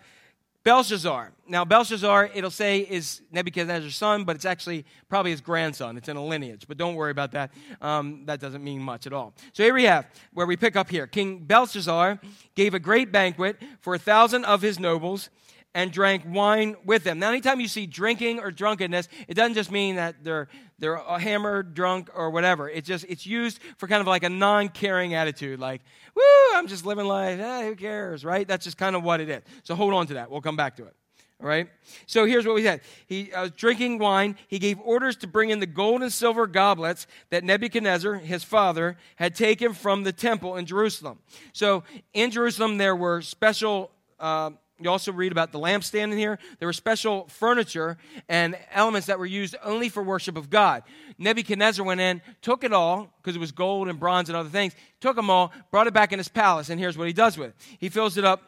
[0.64, 1.34] Belshazzar.
[1.48, 5.98] Now, Belshazzar, it'll say is Nebuchadnezzar's son, but it's actually probably his grandson.
[5.98, 7.52] It's in a lineage, but don't worry about that.
[7.82, 9.34] Um, that doesn't mean much at all.
[9.52, 11.06] So here we have where we pick up here.
[11.06, 12.20] King Belshazzar
[12.56, 15.30] gave a great banquet for a thousand of his nobles
[15.76, 17.20] and drank wine with them.
[17.20, 20.48] Now, anytime you see drinking or drunkenness, it doesn't just mean that they're
[20.80, 22.70] they're hammered, drunk, or whatever.
[22.70, 25.82] It's just it's used for kind of like a non-caring attitude, like,
[26.16, 26.22] "Woo,
[26.54, 27.40] I'm just living life.
[27.40, 28.48] Eh, who cares?" Right?
[28.48, 29.42] That's just kind of what it is.
[29.64, 30.30] So hold on to that.
[30.30, 30.96] We'll come back to it.
[31.44, 31.68] All right.
[32.06, 32.80] So here's what we said.
[33.06, 34.38] He was uh, drinking wine.
[34.48, 38.96] He gave orders to bring in the gold and silver goblets that Nebuchadnezzar, his father,
[39.18, 41.20] had taken from the temple in Jerusalem.
[41.52, 41.84] So
[42.14, 43.92] in Jerusalem, there were special.
[44.20, 44.52] Uh,
[44.84, 46.40] you also read about the lampstand in here.
[46.60, 50.84] There were special furniture and elements that were used only for worship of God.
[51.18, 54.74] Nebuchadnezzar went in, took it all, because it was gold and bronze and other things,
[55.00, 57.50] took them all, brought it back in his palace, and here's what he does with
[57.50, 57.56] it.
[57.80, 58.42] He fills it up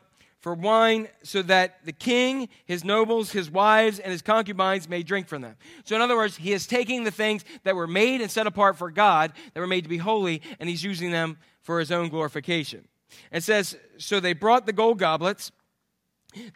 [0.45, 5.27] for wine so that the king, his nobles, his wives, and his concubines may drink
[5.27, 5.55] from them.
[5.85, 8.77] So, in other words, he is taking the things that were made and set apart
[8.77, 12.09] for God, that were made to be holy, and he's using them for his own
[12.09, 12.87] glorification.
[13.31, 15.51] It says, So they brought the gold goblets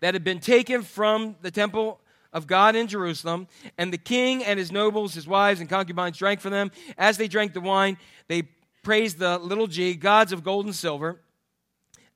[0.01, 1.99] that had been taken from the temple
[2.31, 6.39] of God in Jerusalem, and the king and his nobles, his wives, and concubines drank
[6.41, 6.71] from them.
[6.97, 8.43] As they drank the wine, they
[8.83, 11.19] praised the little g, gods of gold and silver,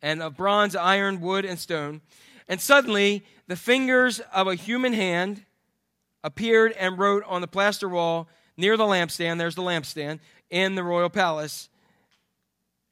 [0.01, 2.01] and of bronze, iron, wood, and stone.
[2.47, 5.45] And suddenly, the fingers of a human hand
[6.23, 9.39] appeared and wrote on the plaster wall near the lampstand.
[9.39, 11.69] There's the lampstand in the royal palace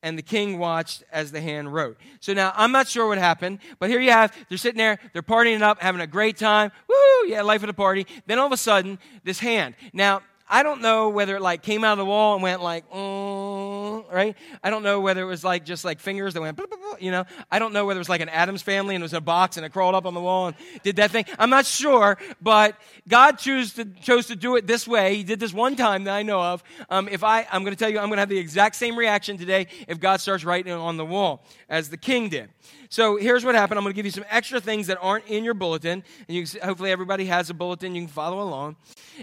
[0.03, 1.97] and the king watched as the hand wrote.
[2.19, 5.21] So now I'm not sure what happened, but here you have, they're sitting there, they're
[5.21, 6.71] partying up, having a great time.
[6.87, 8.07] Woo, yeah, life of the party.
[8.25, 9.75] Then all of a sudden, this hand.
[9.93, 10.21] Now,
[10.53, 14.11] I don't know whether it like came out of the wall and went like, mm,
[14.11, 14.35] right?
[14.61, 16.97] I don't know whether it was like just like fingers that went, blah, blah, blah,
[16.99, 17.23] you know?
[17.49, 19.21] I don't know whether it was like an Addams family and it was in a
[19.21, 21.23] box and it crawled up on the wall and did that thing.
[21.39, 22.75] I'm not sure, but
[23.07, 25.15] God chose to, chose to do it this way.
[25.15, 26.63] He did this one time that I know of.
[26.89, 28.97] Um, if I, I'm going to tell you, I'm going to have the exact same
[28.97, 32.49] reaction today if God starts writing on the wall as the king did.
[32.89, 33.77] So here's what happened.
[33.77, 36.45] I'm going to give you some extra things that aren't in your bulletin, and you
[36.61, 37.95] hopefully everybody has a bulletin.
[37.95, 38.75] You can follow along.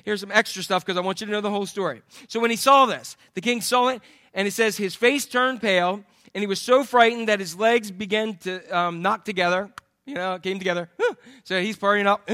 [0.07, 2.03] Here's some extra stuff because I want you to know the whole story.
[2.29, 4.03] So when he saw this, the king saw it,
[4.35, 6.05] and it says his face turned pale,
[6.35, 9.71] and he was so frightened that his legs began to um, knock together.
[10.07, 10.89] You know, came together.
[11.45, 12.29] So he's partying up.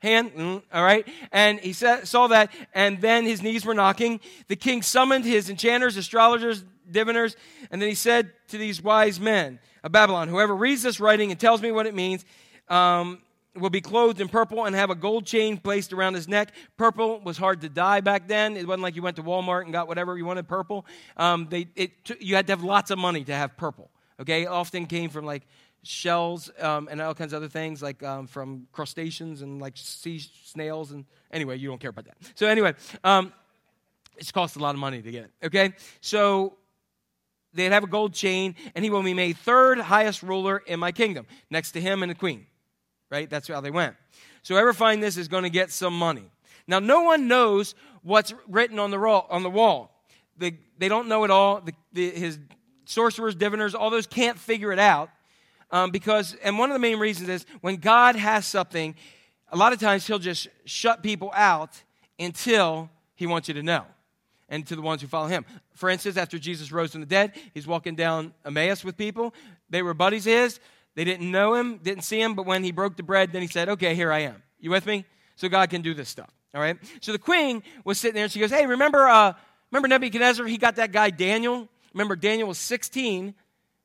[0.00, 1.06] hand, mm, all right?
[1.32, 4.20] And he saw that, and then his knees were knocking.
[4.48, 7.36] The king summoned his enchanters, astrologers, diviners,
[7.70, 11.40] and then he said to these wise men of Babylon, Whoever reads this writing and
[11.40, 12.24] tells me what it means,
[12.68, 13.22] um,
[13.56, 16.52] will be clothed in purple and have a gold chain placed around his neck.
[16.76, 18.56] Purple was hard to dye back then.
[18.56, 20.86] It wasn't like you went to Walmart and got whatever you wanted purple.
[21.16, 23.90] Um, they, it t- you had to have lots of money to have purple.
[24.20, 25.42] Okay, it often came from like
[25.82, 30.18] shells um, and all kinds of other things, like um, from crustaceans and like sea
[30.44, 30.92] snails.
[30.92, 32.16] And anyway, you don't care about that.
[32.34, 33.32] So anyway, um,
[34.16, 35.30] it's cost a lot of money to get it.
[35.46, 36.54] Okay, so
[37.52, 40.92] they'd have a gold chain, and he will be made third highest ruler in my
[40.92, 42.46] kingdom, next to him and the queen.
[43.10, 43.28] Right?
[43.30, 43.94] That's how they went.
[44.42, 46.30] So whoever finds this is going to get some money.
[46.66, 49.26] Now, no one knows what's written on the, wall.
[49.30, 49.92] On the wall.
[50.36, 51.60] They, they don't know it all.
[51.60, 52.38] The, the, his
[52.84, 55.10] sorcerers, diviners, all those can't figure it out.
[55.70, 58.94] Um, because, and one of the main reasons is when God has something,
[59.50, 61.82] a lot of times he'll just shut people out
[62.18, 63.84] until he wants you to know
[64.48, 65.44] and to the ones who follow him.
[65.74, 69.34] For instance, after Jesus rose from the dead, he's walking down Emmaus with people.
[69.70, 70.60] They were buddies his.
[70.96, 73.48] They didn't know him, didn't see him, but when he broke the bread, then he
[73.48, 74.42] said, Okay, here I am.
[74.58, 75.04] You with me?
[75.36, 76.30] So God can do this stuff.
[76.54, 76.78] All right?
[77.02, 79.34] So the queen was sitting there and she goes, Hey, remember, uh,
[79.70, 80.46] remember Nebuchadnezzar?
[80.46, 81.68] He got that guy Daniel.
[81.92, 83.34] Remember, Daniel was 16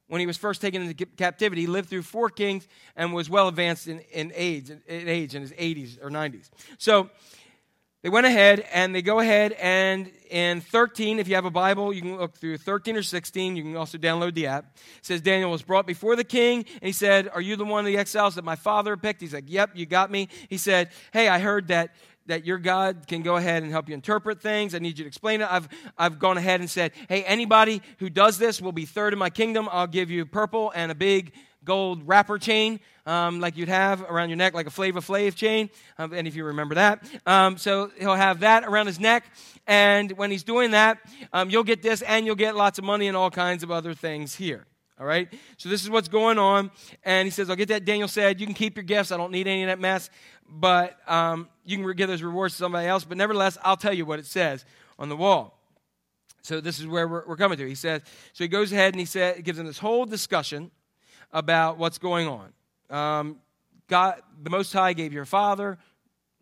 [0.07, 1.61] when he was first taken into captivity.
[1.61, 5.41] He lived through four kings and was well advanced in, in age, in age, in
[5.41, 6.49] his 80s or 90s.
[6.77, 7.09] So
[8.03, 11.93] they went ahead and they go ahead and in 13, if you have a Bible,
[11.93, 13.55] you can look through 13 or 16.
[13.55, 14.65] You can also download the app.
[14.97, 17.81] It says Daniel was brought before the king and he said, Are you the one
[17.81, 19.21] of the exiles that my father picked?
[19.21, 20.29] He's like, Yep, you got me.
[20.49, 21.93] He said, Hey, I heard that
[22.27, 24.75] that your God can go ahead and help you interpret things.
[24.75, 25.51] I need you to explain it.
[25.51, 29.19] I've, I've gone ahead and said, hey, anybody who does this will be third in
[29.19, 29.67] my kingdom.
[29.71, 31.33] I'll give you purple and a big
[31.63, 35.69] gold wrapper chain um, like you'd have around your neck, like a Flavor Flav chain.
[35.97, 37.03] Um, and if you remember that.
[37.25, 39.25] Um, so he'll have that around his neck.
[39.67, 40.99] And when he's doing that,
[41.33, 43.93] um, you'll get this and you'll get lots of money and all kinds of other
[43.93, 44.65] things here.
[44.99, 45.33] All right?
[45.57, 46.69] So this is what's going on.
[47.03, 47.85] And he says, I'll get that.
[47.85, 49.11] Daniel said, You can keep your gifts.
[49.11, 50.09] I don't need any of that mess.
[50.47, 53.03] But um, you can give those rewards to somebody else.
[53.03, 54.65] But nevertheless, I'll tell you what it says
[54.99, 55.57] on the wall.
[56.43, 57.67] So this is where we're, we're coming to.
[57.67, 58.01] He says,
[58.33, 60.71] So he goes ahead and he said, gives him this whole discussion
[61.33, 62.53] about what's going on.
[62.89, 63.37] Um,
[63.87, 65.77] God, the Most High gave your father,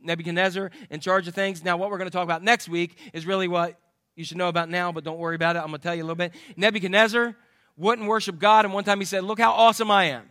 [0.01, 1.63] Nebuchadnezzar, in charge of things.
[1.63, 3.79] Now, what we're going to talk about next week is really what
[4.15, 5.59] you should know about now, but don't worry about it.
[5.59, 6.33] I'm going to tell you a little bit.
[6.57, 7.35] Nebuchadnezzar
[7.77, 8.65] wouldn't worship God.
[8.65, 10.29] And one time he said, Look how awesome I am.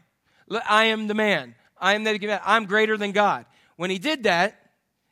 [0.69, 1.55] I am the man.
[1.81, 3.47] I am the, I'm greater than God.
[3.77, 4.61] When he did that,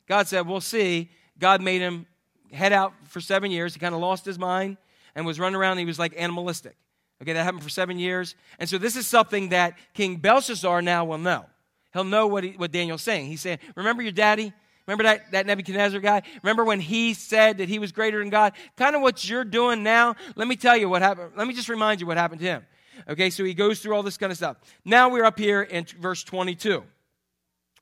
[0.06, 1.10] God said, We'll see.
[1.38, 2.06] God made him
[2.52, 3.74] head out for seven years.
[3.74, 4.76] He kind of lost his mind
[5.14, 5.78] and was running around.
[5.78, 6.76] He was like animalistic.
[7.22, 8.34] Okay, that happened for seven years.
[8.58, 11.46] And so this is something that King Belshazzar now will know.
[11.92, 13.26] He'll know what, he, what Daniel's saying.
[13.26, 14.52] He's saying, Remember your daddy?
[14.86, 16.22] Remember that, that Nebuchadnezzar guy?
[16.42, 18.52] Remember when he said that he was greater than God?
[18.76, 20.14] Kind of what you're doing now.
[20.36, 21.32] Let me tell you what happened.
[21.36, 22.66] Let me just remind you what happened to him.
[23.08, 24.58] Okay, so he goes through all this kind of stuff.
[24.84, 26.84] Now we're up here in verse 22.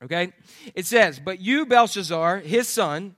[0.03, 0.33] Okay,
[0.73, 3.15] it says, But you, Belshazzar, his son,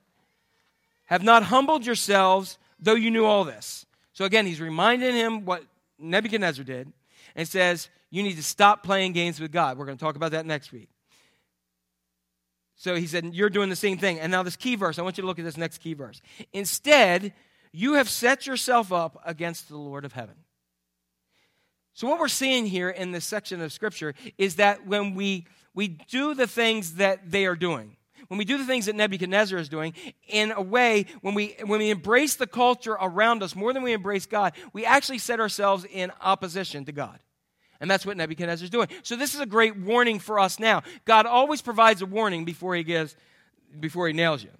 [1.06, 3.86] have not humbled yourselves, though you knew all this.
[4.12, 5.64] So again, he's reminding him what
[5.98, 6.92] Nebuchadnezzar did
[7.34, 9.78] and says, You need to stop playing games with God.
[9.78, 10.88] We're going to talk about that next week.
[12.76, 14.20] So he said, You're doing the same thing.
[14.20, 16.20] And now, this key verse, I want you to look at this next key verse.
[16.52, 17.32] Instead,
[17.72, 20.36] you have set yourself up against the Lord of heaven.
[21.92, 25.88] So, what we're seeing here in this section of Scripture is that when we, we
[25.88, 27.96] do the things that they are doing,
[28.28, 29.94] when we do the things that Nebuchadnezzar is doing,
[30.28, 33.92] in a way, when we, when we embrace the culture around us more than we
[33.92, 37.18] embrace God, we actually set ourselves in opposition to God.
[37.80, 38.88] And that's what Nebuchadnezzar is doing.
[39.02, 40.82] So this is a great warning for us now.
[41.04, 43.16] God always provides a warning before he gives
[43.78, 44.50] before he nails you.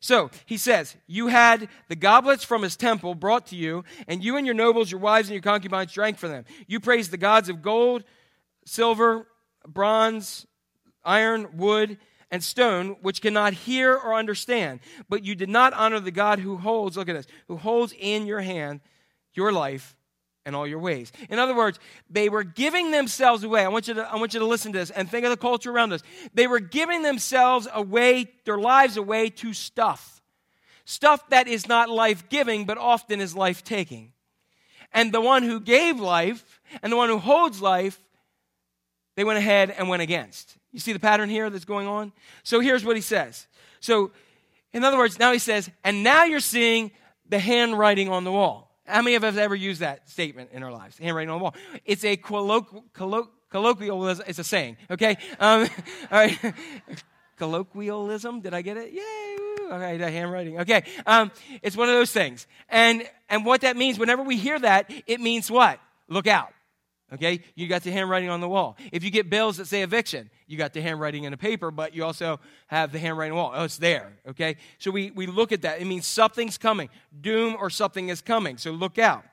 [0.00, 4.36] So he says, You had the goblets from his temple brought to you, and you
[4.36, 6.44] and your nobles, your wives, and your concubines drank from them.
[6.66, 8.02] You praised the gods of gold,
[8.64, 9.26] silver,
[9.66, 10.46] bronze,
[11.04, 11.98] iron, wood,
[12.32, 14.80] and stone, which cannot hear or understand.
[15.08, 18.26] But you did not honor the God who holds, look at this, who holds in
[18.26, 18.80] your hand
[19.34, 19.94] your life
[20.46, 21.12] and all your ways.
[21.28, 21.78] In other words,
[22.08, 23.62] they were giving themselves away.
[23.64, 25.36] I want you to, I want you to listen to this and think of the
[25.36, 26.02] culture around us.
[26.32, 30.22] They were giving themselves away, their lives away to stuff.
[30.86, 34.12] Stuff that is not life giving, but often is life taking.
[34.92, 38.02] And the one who gave life and the one who holds life,
[39.16, 40.56] they went ahead and went against.
[40.72, 42.12] You see the pattern here that's going on?
[42.42, 43.46] So here's what he says.
[43.80, 44.10] So,
[44.72, 46.92] in other words, now he says, and now you're seeing
[47.28, 48.70] the handwriting on the wall.
[48.86, 50.98] How many of us ever used that statement in our lives?
[50.98, 51.54] Handwriting on the wall.
[51.84, 52.84] It's a colloquial,
[53.50, 54.24] colloquialism.
[54.26, 55.16] It's a saying, okay?
[55.38, 55.68] Um,
[56.10, 56.54] all right.
[57.36, 58.40] colloquialism.
[58.40, 58.92] Did I get it?
[58.92, 59.96] Yay.
[59.98, 60.60] The handwriting.
[60.60, 60.84] Okay.
[61.06, 61.30] Um,
[61.62, 62.46] it's one of those things.
[62.68, 65.80] And, and what that means, whenever we hear that, it means what?
[66.08, 66.52] Look out.
[67.12, 68.78] Okay, you got the handwriting on the wall.
[68.90, 71.94] If you get bills that say eviction, you got the handwriting in a paper, but
[71.94, 73.52] you also have the handwriting wall.
[73.54, 74.14] Oh, it's there.
[74.28, 75.80] Okay, so we, we look at that.
[75.80, 76.88] It means something's coming,
[77.20, 78.56] doom or something is coming.
[78.56, 79.24] So look out.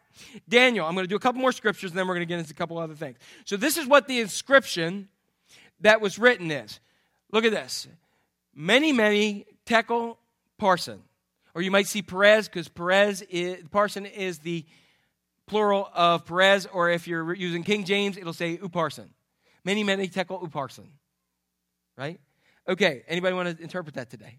[0.50, 2.40] Daniel, I'm going to do a couple more scriptures, and then we're going to get
[2.40, 3.18] into a couple other things.
[3.46, 5.08] So this is what the inscription
[5.80, 6.82] that was written is.
[7.32, 7.88] Look at this.
[8.54, 10.18] Mene, mene tekel
[10.58, 11.02] parson.
[11.56, 14.66] Or you might see Peres, because Peres is, parson is the
[15.50, 19.10] plural of Peres, or if you're using King James, it'll say Upharsin.
[19.66, 20.88] Mene, mene tekel Uparson.
[21.98, 22.20] Right?
[22.68, 24.38] Okay, anybody want to interpret that today?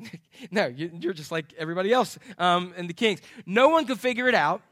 [0.50, 3.20] no, you're just like everybody else um, in the Kings.
[3.44, 4.62] No one could figure it out.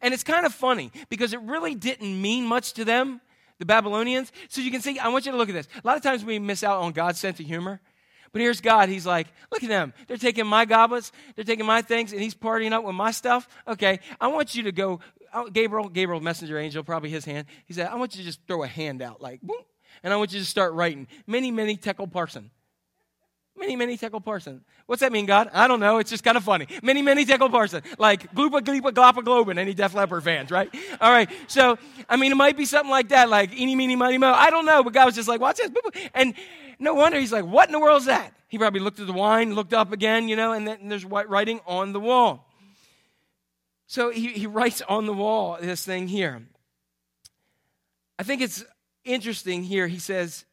[0.00, 3.20] And it's kind of funny because it really didn't mean much to them,
[3.58, 4.30] the Babylonians.
[4.48, 5.68] So you can see, I want you to look at this.
[5.82, 7.80] A lot of times we miss out on God's sense of humor.
[8.32, 8.88] But here's God.
[8.88, 9.92] He's like, look at them.
[10.06, 13.48] They're taking my goblets, they're taking my things, and he's partying up with my stuff.
[13.66, 15.00] Okay, I want you to go.
[15.32, 17.46] uh, Gabriel, Gabriel, messenger angel, probably his hand.
[17.66, 19.62] He said, I want you to just throw a hand out, like, boom,
[20.02, 21.08] and I want you to start writing.
[21.26, 22.50] Mene, mene tekel parson.
[23.56, 24.62] Mene, mene tekel parson.
[24.86, 25.50] What's that mean, God?
[25.52, 25.98] I don't know.
[25.98, 26.66] It's just kind of funny.
[26.82, 27.82] Mene, mene tekel parson.
[27.98, 29.58] Like gloopa, gleepa, gloppa, globin.
[29.58, 30.74] Any Def Leppard fans, right?
[31.00, 31.28] All right.
[31.46, 31.76] So,
[32.08, 34.32] I mean, it might be something like that, like eeny, meeny, miny, mo.
[34.32, 34.82] I don't know.
[34.82, 35.70] But God was just like, watch this.
[36.14, 36.32] And
[36.80, 38.32] no wonder he's like, what in the world is that?
[38.48, 41.28] He probably looked at the wine, looked up again, you know, and then there's white
[41.28, 42.48] writing on the wall.
[43.86, 46.42] So he, he writes on the wall this thing here.
[48.18, 48.64] I think it's
[49.04, 49.86] interesting here.
[49.86, 50.44] He says,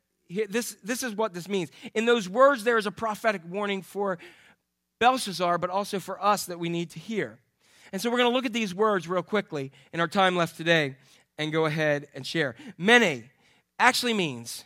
[0.49, 1.69] this, this is what this means.
[1.93, 4.17] In those words, there is a prophetic warning for
[4.99, 7.39] Belshazzar, but also for us that we need to hear.
[7.91, 10.57] And so we're going to look at these words real quickly in our time left
[10.57, 10.97] today
[11.37, 12.55] and go ahead and share.
[12.77, 13.29] Mene
[13.79, 14.65] actually means,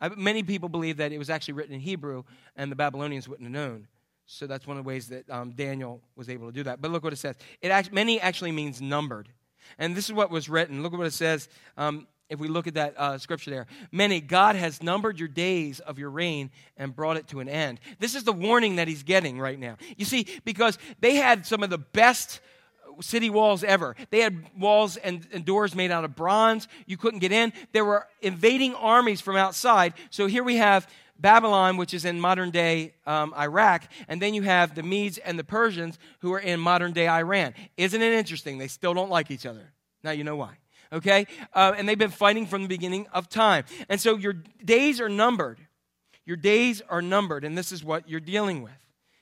[0.00, 2.24] I- many people believe that it was actually written in Hebrew
[2.56, 3.88] and the Babylonians wouldn't have known.
[4.26, 6.82] So that's one of the ways that um, Daniel was able to do that.
[6.82, 7.36] But look what it says.
[7.62, 9.28] It act, Mene actually means numbered.
[9.78, 10.82] And this is what was written.
[10.82, 11.48] Look at what it says.
[11.76, 15.78] Um, if we look at that uh, scripture there, Mene, God has numbered your days
[15.80, 17.78] of your reign and brought it to an end.
[18.00, 19.76] This is the warning that he's getting right now.
[19.96, 22.40] You see, because they had some of the best
[23.00, 23.96] city walls ever.
[24.10, 26.68] They had walls and, and doors made out of bronze.
[26.86, 27.52] You couldn't get in.
[27.72, 29.94] There were invading armies from outside.
[30.10, 30.86] So here we have
[31.18, 35.38] Babylon, which is in modern day um, Iraq, and then you have the Medes and
[35.38, 37.54] the Persians who are in modern day Iran.
[37.76, 38.58] Isn't it interesting?
[38.58, 39.72] They still don't like each other.
[40.02, 40.58] Now you know why.
[40.92, 41.26] Okay?
[41.52, 43.64] Uh, and they've been fighting from the beginning of time.
[43.88, 44.34] And so your
[44.64, 45.58] days are numbered.
[46.24, 48.72] Your days are numbered, and this is what you're dealing with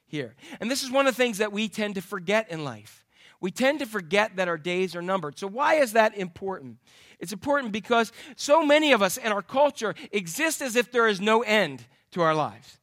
[0.06, 0.34] here.
[0.60, 3.03] And this is one of the things that we tend to forget in life.
[3.44, 5.38] We tend to forget that our days are numbered.
[5.38, 6.78] So, why is that important?
[7.20, 11.20] It's important because so many of us in our culture exist as if there is
[11.20, 12.78] no end to our lives.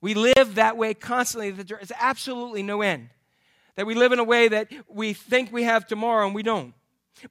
[0.00, 3.08] We live that way constantly, that there is absolutely no end.
[3.74, 6.74] That we live in a way that we think we have tomorrow and we don't.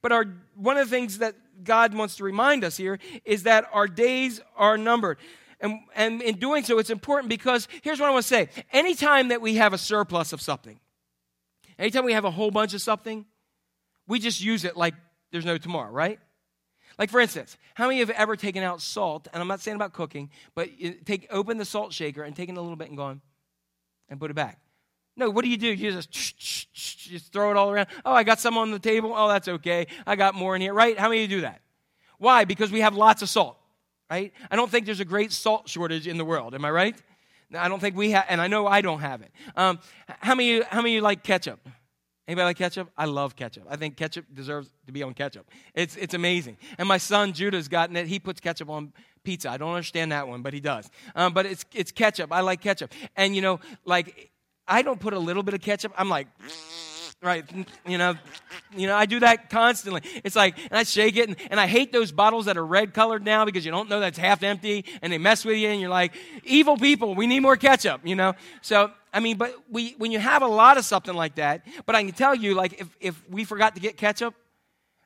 [0.02, 3.66] But our, one of the things that God wants to remind us here is that
[3.72, 5.20] our days are numbered.
[5.62, 8.50] And, and in doing so, it's important because here's what I want to say.
[8.74, 10.82] Anytime that we have a surplus of something,
[11.84, 13.26] anytime we have a whole bunch of something,
[14.08, 14.96] we just use it like
[15.32, 16.20] there's no tomorrow, right?
[16.98, 19.28] Like for instance, how many have ever taken out salt?
[19.34, 20.70] And I'm not saying about cooking, but
[21.06, 23.22] take open the salt shaker and taken a little bit and gone
[24.10, 24.60] and put it back.
[25.16, 25.68] No, what do you do?
[25.68, 27.88] You just just throw it all around.
[28.06, 29.14] Oh, I got some on the table.
[29.16, 29.88] Oh, that's okay.
[30.08, 30.98] I got more in here, right?
[30.98, 31.62] How many of you do that?
[32.18, 32.46] Why?
[32.46, 33.58] Because we have lots of salt,
[34.10, 34.32] right?
[34.50, 36.56] I don't think there's a great salt shortage in the world.
[36.56, 36.96] Am I right?
[37.54, 39.32] I don't think we have, and I know I don't have it.
[39.56, 39.80] Um,
[40.20, 40.62] how many?
[40.62, 41.60] How many you like ketchup?
[42.26, 42.90] Anybody like ketchup?
[42.98, 43.64] I love ketchup.
[43.70, 45.50] I think ketchup deserves to be on ketchup.
[45.74, 46.58] It's, it's amazing.
[46.78, 48.08] And my son Judah's gotten it.
[48.08, 48.94] He puts ketchup on
[49.26, 49.50] pizza.
[49.50, 50.90] I don't understand that one, but he does.
[51.16, 52.32] Um, but it's, it's ketchup.
[52.32, 52.94] I like ketchup.
[53.18, 54.32] And, you know, like,
[54.66, 55.92] I don't put a little bit of ketchup.
[55.98, 56.28] I'm like,
[57.24, 57.46] right,
[57.88, 58.16] you know,
[58.76, 60.02] you know, I do that constantly.
[60.24, 62.94] It's like, and I shake it, and, and I hate those bottles that are red
[62.94, 65.80] colored now because you don't know that's half empty, and they mess with you, and
[65.80, 66.14] you're like,
[66.44, 68.34] evil people, we need more ketchup, you know?
[68.62, 71.96] So, I mean, but we, when you have a lot of something like that, but
[71.96, 74.34] I can tell you, like, if, if we forgot to get ketchup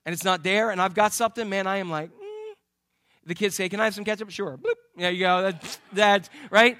[0.04, 2.54] and it's not there and I've got something, man, I am like, mm.
[3.26, 4.30] the kids say, Can I have some ketchup?
[4.30, 4.56] Sure.
[4.56, 4.74] Bloop.
[4.96, 5.42] There you go.
[5.42, 6.76] That's, that's right.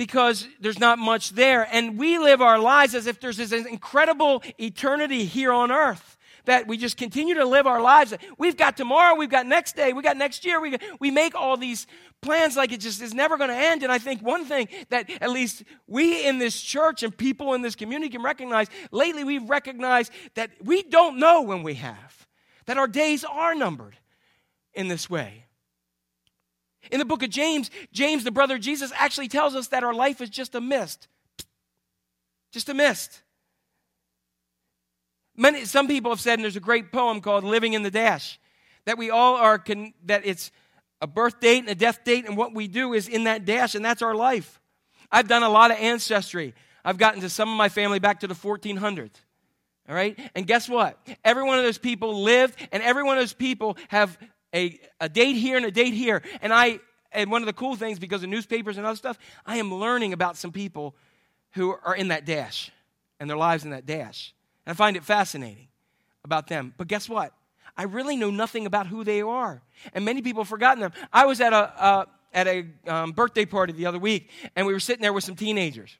[0.00, 1.68] Because there's not much there.
[1.70, 6.66] And we live our lives as if there's this incredible eternity here on earth that
[6.66, 8.14] we just continue to live our lives.
[8.38, 10.58] We've got tomorrow, we've got next day, we got next year.
[10.58, 11.86] We, we make all these
[12.22, 13.82] plans like it just is never going to end.
[13.82, 17.60] And I think one thing that at least we in this church and people in
[17.60, 22.26] this community can recognize lately, we've recognized that we don't know when we have,
[22.64, 23.98] that our days are numbered
[24.72, 25.44] in this way.
[26.90, 29.94] In the book of James, James, the brother of Jesus, actually tells us that our
[29.94, 31.08] life is just a mist.
[32.52, 33.22] Just a mist.
[35.36, 38.38] Many, some people have said, and there's a great poem called Living in the Dash,
[38.86, 40.50] that we all are, con, that it's
[41.00, 43.74] a birth date and a death date, and what we do is in that dash,
[43.74, 44.60] and that's our life.
[45.10, 46.54] I've done a lot of ancestry.
[46.84, 49.10] I've gotten to some of my family back to the 1400s.
[49.88, 50.18] All right?
[50.34, 50.98] And guess what?
[51.24, 54.16] Every one of those people lived, and every one of those people have
[54.54, 56.22] a, a date here and a date here.
[56.42, 56.80] And I,
[57.12, 60.12] and one of the cool things, because of newspapers and other stuff, I am learning
[60.12, 60.94] about some people
[61.52, 62.70] who are in that dash
[63.18, 64.34] and their lives in that dash.
[64.66, 65.68] And I find it fascinating
[66.24, 66.74] about them.
[66.76, 67.32] But guess what?
[67.76, 69.62] I really know nothing about who they are.
[69.94, 70.92] And many people have forgotten them.
[71.12, 74.80] I was at a, at a um, birthday party the other week, and we were
[74.80, 75.96] sitting there with some teenagers.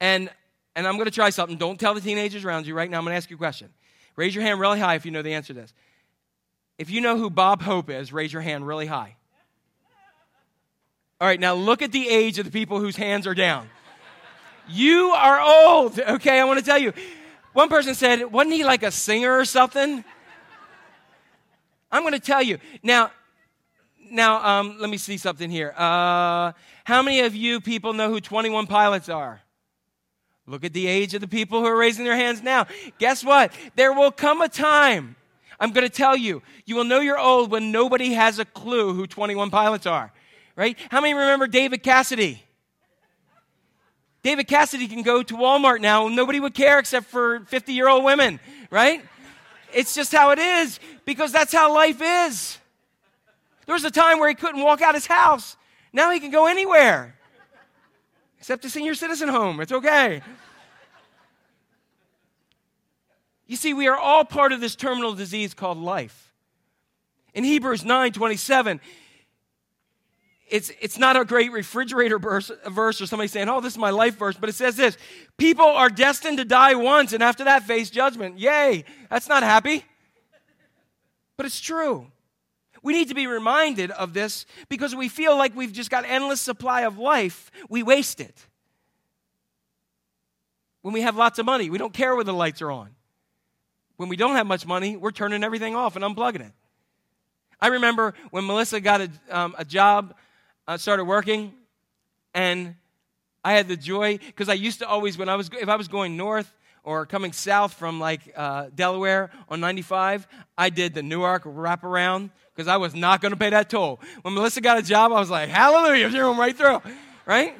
[0.00, 0.30] And,
[0.76, 1.58] and I'm going to try something.
[1.58, 2.98] Don't tell the teenagers around you right now.
[2.98, 3.70] I'm going to ask you a question.
[4.16, 5.74] Raise your hand really high if you know the answer to this.
[6.80, 9.16] If you know who Bob Hope is, raise your hand really high.
[11.20, 13.68] All right, now look at the age of the people whose hands are down.
[14.66, 16.40] You are old, okay?
[16.40, 16.94] I want to tell you.
[17.52, 20.02] One person said, wasn't he like a singer or something?
[21.92, 22.56] I'm going to tell you.
[22.82, 23.10] Now,
[24.10, 25.74] now, um, let me see something here.
[25.76, 26.52] Uh,
[26.84, 29.42] how many of you people know who 21 pilots are?
[30.46, 32.66] Look at the age of the people who are raising their hands now.
[32.98, 33.52] Guess what?
[33.76, 35.16] There will come a time,
[35.60, 38.94] I'm going to tell you, you will know you're old when nobody has a clue
[38.94, 40.10] who 21 pilots are,
[40.56, 40.76] right?
[40.90, 42.42] How many remember David Cassidy?
[44.22, 47.88] David Cassidy can go to Walmart now and nobody would care except for 50 year
[47.88, 48.40] old women,
[48.70, 49.02] right?
[49.72, 52.58] It's just how it is because that's how life is.
[53.66, 55.56] There was a time where he couldn't walk out his house.
[55.92, 57.16] Now he can go anywhere
[58.38, 59.60] except a senior citizen home.
[59.60, 60.22] It's okay.
[63.50, 66.32] You see, we are all part of this terminal disease called life.
[67.34, 68.80] In Hebrews 9 27,
[70.48, 73.90] it's, it's not a great refrigerator verse, verse or somebody saying, oh, this is my
[73.90, 74.96] life verse, but it says this
[75.36, 78.38] People are destined to die once and after that face judgment.
[78.38, 78.84] Yay!
[79.10, 79.84] That's not happy.
[81.36, 82.06] But it's true.
[82.84, 86.40] We need to be reminded of this because we feel like we've just got endless
[86.40, 88.46] supply of life, we waste it.
[90.82, 92.90] When we have lots of money, we don't care when the lights are on.
[94.00, 96.52] When we don't have much money, we're turning everything off and unplugging it.
[97.60, 100.14] I remember when Melissa got a, um, a job,
[100.66, 101.52] uh, started working,
[102.32, 102.76] and
[103.44, 105.86] I had the joy because I used to always, when I was, if I was
[105.86, 106.50] going north
[106.82, 110.26] or coming south from like uh, Delaware on 95,
[110.56, 114.00] I did the Newark wraparound because I was not going to pay that toll.
[114.22, 116.80] When Melissa got a job, I was like, hallelujah, you're going right through,
[117.26, 117.54] right?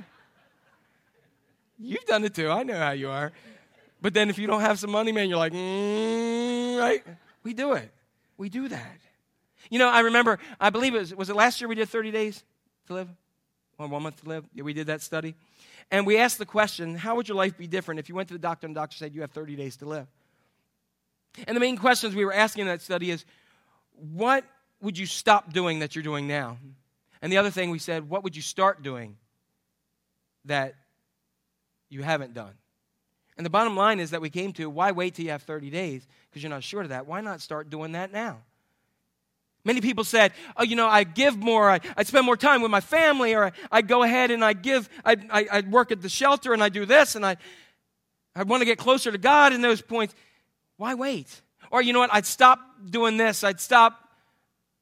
[1.79, 2.49] You've done it too.
[2.49, 3.31] I know how you are.
[4.03, 7.05] But then if you don't have some money, man, you're like, mm, right?
[7.43, 7.91] We do it.
[8.39, 8.97] We do that.
[9.69, 12.11] You know, I remember, I believe it was, was it last year we did 30
[12.11, 12.43] days
[12.87, 13.09] to live?
[13.79, 14.45] Or one month to live?
[14.55, 15.35] Yeah, we did that study.
[15.91, 18.35] And we asked the question, how would your life be different if you went to
[18.35, 20.07] the doctor and the doctor said you have 30 days to live?
[21.47, 23.25] And the main questions we were asking in that study is,
[24.13, 24.45] what
[24.81, 26.59] would you stop doing that you're doing now?
[27.23, 29.17] And the other thing we said, what would you start doing
[30.47, 30.75] that
[31.89, 32.55] you haven't done?
[33.41, 35.71] And the bottom line is that we came to why wait till you have 30
[35.71, 37.07] days because you're not sure of that?
[37.07, 38.43] Why not start doing that now?
[39.65, 42.71] Many people said, oh, you know, I give more, I, I spend more time with
[42.71, 46.03] my family, or I, I go ahead and I give, I, I, I work at
[46.03, 47.39] the shelter and I do this, and I,
[48.37, 50.15] I want to get closer to God in those points.
[50.77, 51.41] Why wait?
[51.71, 52.61] Or you know what, I'd stop
[52.91, 54.07] doing this, I'd stop,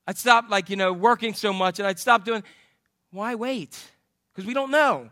[0.05, 2.43] I'd stop like, you know, working so much, and I'd stop doing,
[3.13, 3.81] why wait?
[4.35, 5.11] Because we don't know.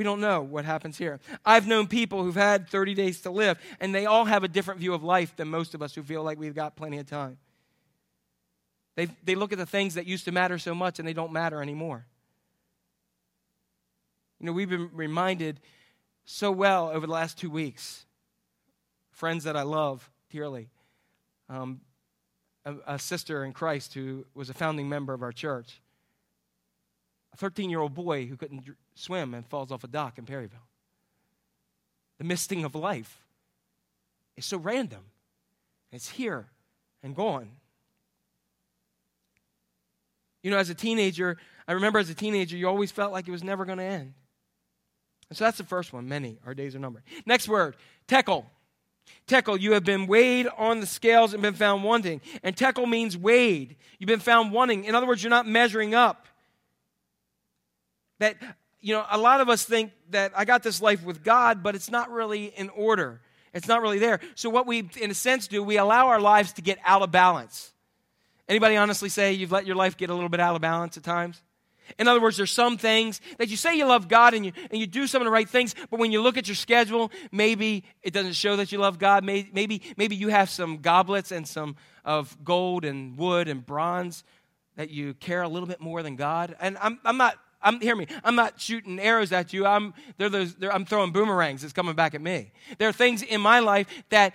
[0.00, 1.20] We don't know what happens here.
[1.44, 4.80] I've known people who've had 30 days to live, and they all have a different
[4.80, 7.36] view of life than most of us who feel like we've got plenty of time.
[8.96, 11.34] They, they look at the things that used to matter so much and they don't
[11.34, 12.06] matter anymore.
[14.38, 15.60] You know, we've been reminded
[16.24, 18.06] so well over the last two weeks.
[19.10, 20.70] Friends that I love dearly.
[21.50, 21.82] Um,
[22.64, 25.82] a, a sister in Christ who was a founding member of our church.
[27.32, 28.64] A 13 year old boy who couldn't
[28.94, 30.66] swim and falls off a dock in Perryville.
[32.18, 33.18] The misting of life
[34.36, 35.04] is so random.
[35.92, 36.46] It's here
[37.02, 37.50] and gone.
[40.42, 41.36] You know, as a teenager,
[41.68, 44.14] I remember as a teenager, you always felt like it was never going to end.
[45.28, 46.08] And so that's the first one.
[46.08, 47.02] Many, our days are numbered.
[47.24, 47.76] Next word,
[48.06, 48.50] tekel.
[49.26, 52.20] Tekel, you have been weighed on the scales and been found wanting.
[52.42, 53.76] And tekel means weighed.
[53.98, 54.84] You've been found wanting.
[54.84, 56.26] In other words, you're not measuring up.
[58.20, 58.36] That,
[58.80, 61.74] you know, a lot of us think that I got this life with God, but
[61.74, 63.20] it's not really in order.
[63.52, 64.20] It's not really there.
[64.36, 67.10] So what we, in a sense, do, we allow our lives to get out of
[67.10, 67.72] balance.
[68.48, 71.02] Anybody honestly say you've let your life get a little bit out of balance at
[71.02, 71.42] times?
[71.98, 74.80] In other words, there's some things that you say you love God and you, and
[74.80, 77.84] you do some of the right things, but when you look at your schedule, maybe
[78.02, 79.24] it doesn't show that you love God.
[79.24, 84.22] Maybe, maybe, maybe you have some goblets and some of gold and wood and bronze
[84.76, 86.56] that you care a little bit more than God.
[86.60, 89.66] And I'm, I'm not, I'm, hear me, I'm not shooting arrows at you.
[89.66, 92.52] I'm, they're those, they're, I'm throwing boomerangs It's coming back at me.
[92.78, 94.34] There are things in my life that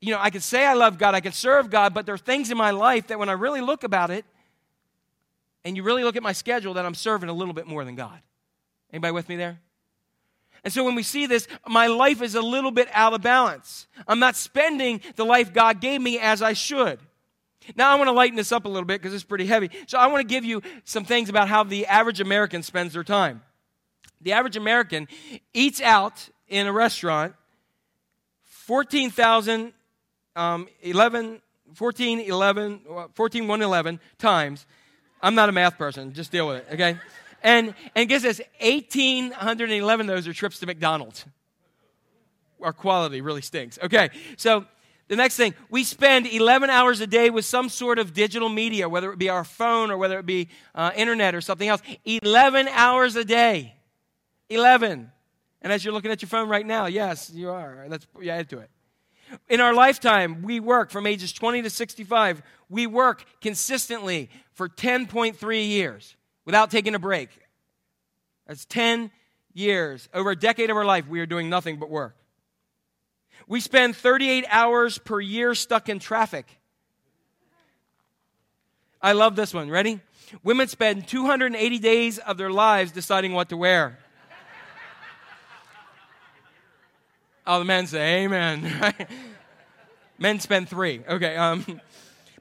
[0.00, 2.18] you know, I can say I love God, I can serve God, but there are
[2.18, 4.24] things in my life that when I really look about it,
[5.62, 7.96] and you really look at my schedule, that I'm serving a little bit more than
[7.96, 8.18] God.
[8.92, 9.60] Anybody with me there?
[10.64, 13.86] And so when we see this, my life is a little bit out of balance.
[14.08, 16.98] I'm not spending the life God gave me as I should.
[17.76, 19.70] Now I want to lighten this up a little bit because it's pretty heavy.
[19.86, 23.04] So I want to give you some things about how the average American spends their
[23.04, 23.42] time.
[24.20, 25.08] The average American
[25.54, 27.34] eats out in a restaurant
[28.44, 29.72] 14,000
[30.36, 31.40] um, 11,
[31.74, 32.80] 14, 11,
[33.14, 34.66] 14, 1, 11 times.
[35.22, 36.12] I'm not a math person.
[36.12, 36.98] Just deal with it, okay?
[37.42, 41.24] And, and guess this 1,811 of those are trips to McDonald's.
[42.60, 43.78] Our quality really stinks.
[43.82, 44.66] Okay, so
[45.10, 48.88] The next thing, we spend 11 hours a day with some sort of digital media,
[48.88, 51.82] whether it be our phone or whether it be uh, internet or something else.
[52.04, 53.74] 11 hours a day.
[54.50, 55.10] 11.
[55.62, 57.86] And as you're looking at your phone right now, yes, you are.
[57.88, 58.70] Let's add to it.
[59.48, 62.40] In our lifetime, we work from ages 20 to 65.
[62.68, 67.30] We work consistently for 10.3 years without taking a break.
[68.46, 69.10] That's 10
[69.54, 70.08] years.
[70.14, 72.14] Over a decade of our life, we are doing nothing but work.
[73.50, 76.46] We spend 38 hours per year stuck in traffic.
[79.02, 79.68] I love this one.
[79.68, 79.98] Ready?
[80.44, 83.98] Women spend 280 days of their lives deciding what to wear.
[87.44, 88.94] All the men say amen.
[90.20, 91.02] men spend three.
[91.08, 91.34] Okay.
[91.34, 91.80] Um,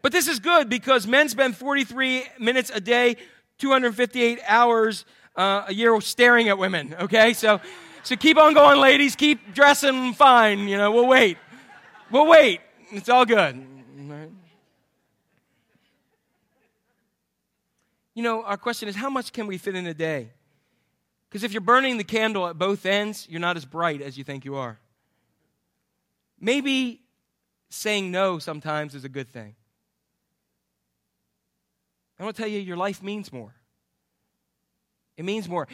[0.04, 3.16] but this is good because men spend 43 minutes a day,
[3.58, 5.06] 258 hours
[5.36, 6.96] uh, a year staring at women.
[7.02, 7.34] Okay.
[7.34, 7.62] So
[8.04, 9.16] so keep on going, ladies.
[9.16, 10.68] Keep dressing fine.
[10.68, 11.38] You know, we'll wait.
[12.12, 12.62] We'll wait.
[12.92, 13.66] It's all good.
[18.16, 20.32] You know, our question is how much can we fit in a day?
[21.30, 24.24] Because if you're burning the candle at both ends, you're not as bright as you
[24.24, 24.80] think you are.
[26.40, 27.02] Maybe
[27.70, 29.56] saying no sometimes is a good thing.
[32.20, 33.54] I want to tell you, your life means more.
[35.16, 35.68] It means more.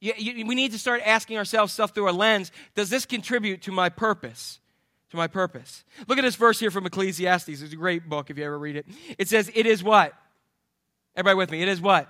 [0.00, 2.50] You, you, we need to start asking ourselves stuff through a lens.
[2.74, 4.58] Does this contribute to my purpose?
[5.10, 5.84] To my purpose.
[6.08, 7.48] Look at this verse here from Ecclesiastes.
[7.48, 8.86] It's a great book if you ever read it.
[9.18, 10.14] It says, It is what?
[11.14, 11.62] Everybody with me?
[11.62, 12.08] It is what?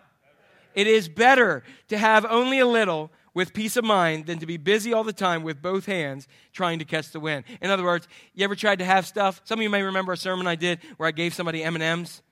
[0.75, 4.57] It is better to have only a little with peace of mind than to be
[4.57, 7.45] busy all the time with both hands trying to catch the wind.
[7.61, 9.41] In other words, you ever tried to have stuff?
[9.45, 12.23] Some of you may remember a sermon I did where I gave somebody M&Ms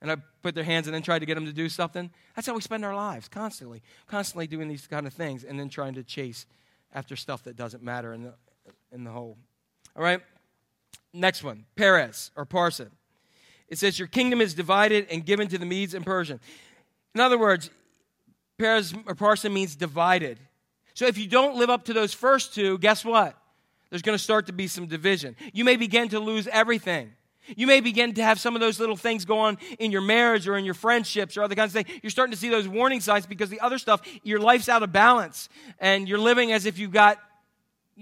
[0.00, 2.10] and I put their hands and then tried to get them to do something.
[2.34, 5.68] That's how we spend our lives, constantly, constantly doing these kind of things and then
[5.68, 6.46] trying to chase
[6.94, 8.34] after stuff that doesn't matter in the,
[8.92, 9.36] in the whole.
[9.96, 10.20] All right?
[11.12, 12.90] Next one, Peres or Parson.
[13.68, 16.40] It says, Your kingdom is divided and given to the Medes and Persian.
[17.14, 17.70] In other words,
[18.58, 20.38] Peres or Parson means divided.
[20.94, 23.36] So if you don't live up to those first two, guess what?
[23.90, 25.34] There's going to start to be some division.
[25.52, 27.12] You may begin to lose everything.
[27.56, 30.48] You may begin to have some of those little things go on in your marriage
[30.48, 32.00] or in your friendships or other kinds of things.
[32.02, 34.92] You're starting to see those warning signs because the other stuff, your life's out of
[34.92, 35.48] balance
[35.78, 37.18] and you're living as if you've got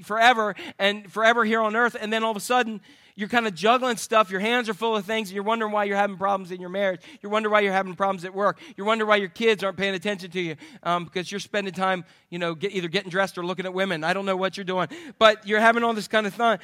[0.05, 1.97] forever and forever here on earth.
[2.01, 2.81] And then all of a sudden,
[3.19, 4.31] you're kind of juggling stuff.
[4.31, 6.71] Your hands are full of things, and you're wondering why you're having problems in your
[6.71, 7.01] marriage.
[7.21, 8.61] You're wondering why you're having problems at work.
[8.77, 10.55] You're wondering why your kids aren't paying attention to you
[10.85, 14.05] um, because you're spending time, you know, get, either getting dressed or looking at women.
[14.05, 14.87] I don't know what you're doing,
[15.19, 16.61] but you're having all this kind of fun.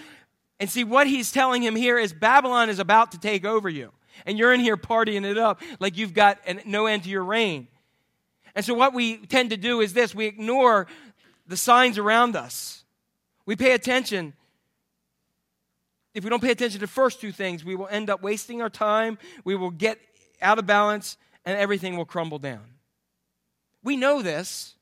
[0.61, 3.91] And see, what he's telling him here is Babylon is about to take over you.
[4.27, 7.25] And you're in here partying it up like you've got an, no end to your
[7.25, 7.67] reign.
[8.55, 10.87] And so, what we tend to do is this we ignore
[11.47, 12.85] the signs around us.
[13.47, 14.33] We pay attention.
[16.15, 18.63] If we don't pay attention to the first two things, we will end up wasting
[18.63, 19.99] our time, we will get
[20.41, 22.63] out of balance, and everything will crumble down.
[23.83, 24.77] We know this,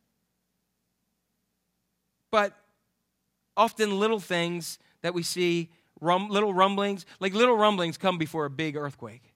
[2.30, 2.52] but
[3.56, 5.70] often little things that we see,
[6.00, 9.34] rum, little rumblings, like little rumblings come before a big earthquake.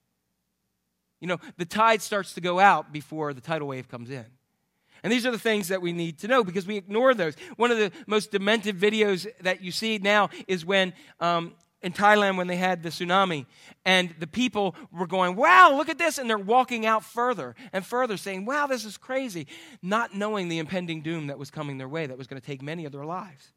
[1.19, 4.25] You know, the tide starts to go out before the tidal wave comes in.
[5.03, 7.35] And these are the things that we need to know because we ignore those.
[7.55, 12.37] One of the most demented videos that you see now is when um, in Thailand
[12.37, 13.45] when they had the tsunami,
[13.85, 16.17] and the people were going, Wow, look at this.
[16.17, 19.47] And they're walking out further and further, saying, Wow, this is crazy,
[19.81, 22.61] not knowing the impending doom that was coming their way that was going to take
[22.61, 23.53] many of their lives.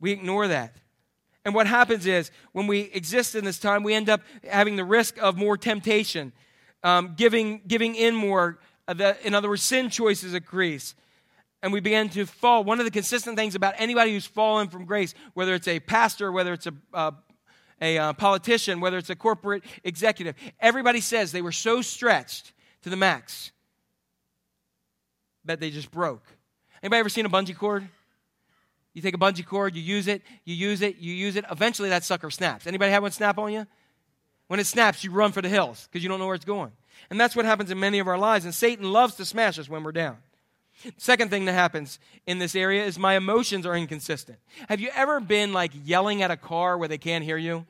[0.00, 0.76] We ignore that.
[1.44, 4.84] And what happens is, when we exist in this time, we end up having the
[4.84, 6.32] risk of more temptation,
[6.82, 8.58] um, giving, giving in more.
[8.86, 10.94] Uh, in other words, sin choices increase.
[11.62, 12.64] And we begin to fall.
[12.64, 16.32] One of the consistent things about anybody who's fallen from grace, whether it's a pastor,
[16.32, 17.12] whether it's a, uh,
[17.80, 22.52] a uh, politician, whether it's a corporate executive, everybody says they were so stretched
[22.82, 23.52] to the max
[25.44, 26.24] that they just broke.
[26.82, 27.88] Anybody ever seen a bungee cord?
[28.92, 31.44] You take a bungee cord, you use it, you use it, you use it.
[31.50, 32.66] Eventually, that sucker snaps.
[32.66, 33.66] Anybody have one snap on you?
[34.48, 36.72] When it snaps, you run for the hills because you don't know where it's going.
[37.08, 38.44] And that's what happens in many of our lives.
[38.44, 40.18] And Satan loves to smash us when we're down.
[40.96, 44.38] Second thing that happens in this area is my emotions are inconsistent.
[44.68, 47.66] Have you ever been like yelling at a car where they can't hear you?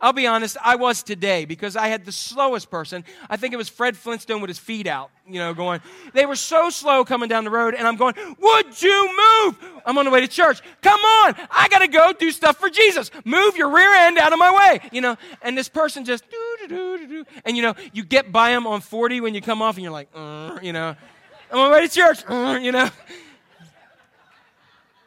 [0.00, 3.04] I'll be honest, I was today because I had the slowest person.
[3.28, 5.80] I think it was Fred Flintstone with his feet out, you know, going.
[6.14, 9.58] They were so slow coming down the road, and I'm going, Would you move?
[9.84, 10.60] I'm on the way to church.
[10.82, 13.10] Come on, I got to go do stuff for Jesus.
[13.24, 15.16] Move your rear end out of my way, you know.
[15.42, 16.24] And this person just,
[16.70, 19.92] and you know, you get by them on 40 when you come off, and you're
[19.92, 20.94] like, uh, you know,
[21.50, 22.88] I'm on my way to church, uh, you know.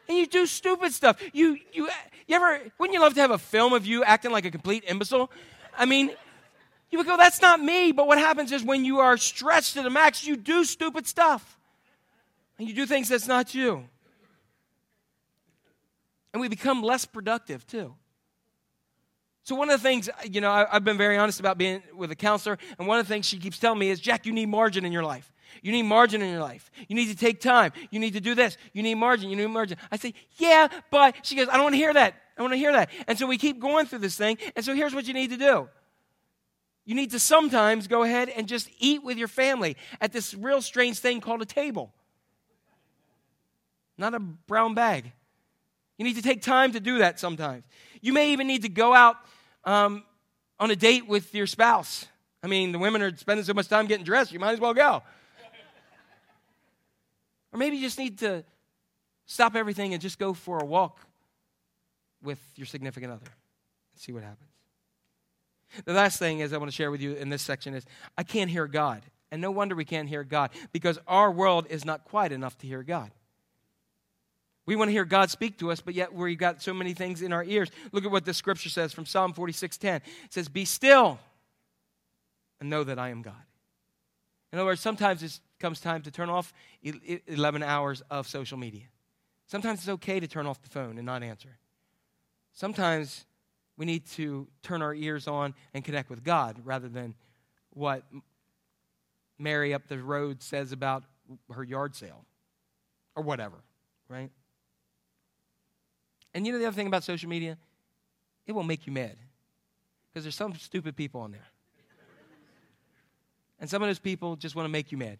[0.08, 1.22] And you do stupid stuff.
[1.32, 1.88] You, you,
[2.26, 4.84] you ever, wouldn't you love to have a film of you acting like a complete
[4.86, 5.30] imbecile?
[5.76, 6.10] I mean,
[6.90, 7.92] you would go, that's not me.
[7.92, 11.58] But what happens is when you are stretched to the max, you do stupid stuff.
[12.58, 13.84] And you do things that's not you.
[16.32, 17.94] And we become less productive too.
[19.44, 22.12] So, one of the things, you know, I, have been very honest about being with
[22.12, 24.46] a counselor, and one of the things she keeps telling me is, Jack, you need
[24.46, 25.31] margin in your life.
[25.60, 26.70] You need margin in your life.
[26.88, 27.72] You need to take time.
[27.90, 28.56] You need to do this.
[28.72, 29.28] You need margin.
[29.28, 29.76] You need margin.
[29.90, 32.14] I say, yeah, but she goes, I don't want to hear that.
[32.38, 32.90] I want to hear that.
[33.06, 34.38] And so we keep going through this thing.
[34.56, 35.68] And so here's what you need to do
[36.84, 40.60] you need to sometimes go ahead and just eat with your family at this real
[40.60, 41.92] strange thing called a table,
[43.96, 45.12] not a brown bag.
[45.98, 47.64] You need to take time to do that sometimes.
[48.00, 49.16] You may even need to go out
[49.64, 50.02] um,
[50.58, 52.06] on a date with your spouse.
[52.42, 54.74] I mean, the women are spending so much time getting dressed, you might as well
[54.74, 55.02] go.
[57.52, 58.44] Or maybe you just need to
[59.26, 60.98] stop everything and just go for a walk
[62.22, 64.48] with your significant other and see what happens.
[65.84, 67.84] The last thing is I want to share with you in this section is
[68.16, 69.02] I can't hear God.
[69.30, 72.66] And no wonder we can't hear God because our world is not quiet enough to
[72.66, 73.10] hear God.
[74.66, 77.22] We want to hear God speak to us, but yet we've got so many things
[77.22, 77.70] in our ears.
[77.90, 79.96] Look at what the scripture says from Psalm 46:10.
[79.96, 81.18] It says, Be still
[82.60, 83.34] and know that I am God.
[84.52, 86.52] In other words, sometimes it comes time to turn off
[86.82, 88.82] 11 hours of social media.
[89.46, 91.56] Sometimes it's okay to turn off the phone and not answer.
[92.52, 93.24] Sometimes
[93.76, 97.14] we need to turn our ears on and connect with God rather than
[97.70, 98.02] what
[99.38, 101.04] Mary up the road says about
[101.50, 102.26] her yard sale
[103.14, 103.56] or whatever,
[104.08, 104.30] right?
[106.34, 107.56] And you know the other thing about social media?
[108.46, 109.16] It will make you mad
[110.08, 111.46] because there's some stupid people on there.
[113.60, 115.18] And some of those people just want to make you mad,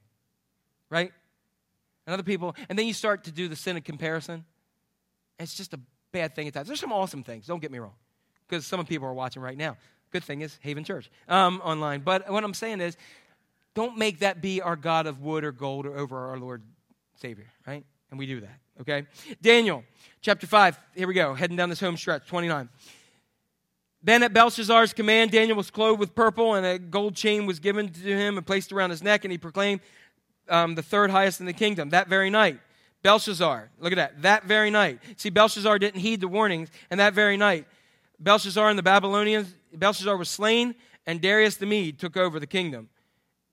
[0.92, 1.10] right?
[2.06, 4.44] And other people, and then you start to do the sin of comparison.
[5.38, 5.80] it's just a
[6.12, 6.68] bad thing at times.
[6.68, 7.94] There's some awesome things, don't get me wrong,
[8.46, 9.76] because some of people are watching right now.
[10.10, 12.02] Good thing is Haven Church um, online.
[12.02, 12.96] But what I'm saying is,
[13.74, 16.62] don't make that be our God of wood or gold or over our Lord
[17.14, 17.82] Savior, right?
[18.10, 19.06] And we do that, okay?
[19.40, 19.82] Daniel
[20.20, 22.68] chapter 5, here we go, heading down this home stretch, 29.
[24.02, 27.88] Then at Belshazzar's command, Daniel was clothed with purple, and a gold chain was given
[27.88, 29.80] to him and placed around his neck, and he proclaimed
[30.48, 32.60] um, the third highest in the kingdom that very night.
[33.02, 35.00] Belshazzar, look at that, that very night.
[35.16, 37.66] See, Belshazzar didn't heed the warnings, and that very night,
[38.20, 40.74] Belshazzar and the Babylonians, Belshazzar was slain,
[41.06, 42.88] and Darius the Mede took over the kingdom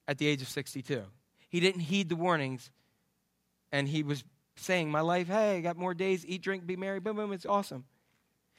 [0.07, 1.03] at the age of 62.
[1.49, 2.69] He didn't heed the warnings,
[3.71, 4.23] and he was
[4.55, 7.45] saying, My life, hey, I got more days, eat, drink, be merry, boom, boom, it's
[7.45, 7.85] awesome.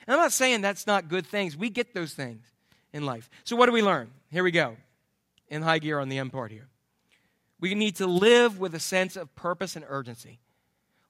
[0.06, 1.56] And I'm not saying that's not good things.
[1.56, 2.44] We get those things
[2.92, 3.30] in life.
[3.44, 4.10] So, what do we learn?
[4.32, 4.76] Here we go,
[5.48, 6.68] in high gear on the M part here.
[7.60, 10.40] We need to live with a sense of purpose and urgency.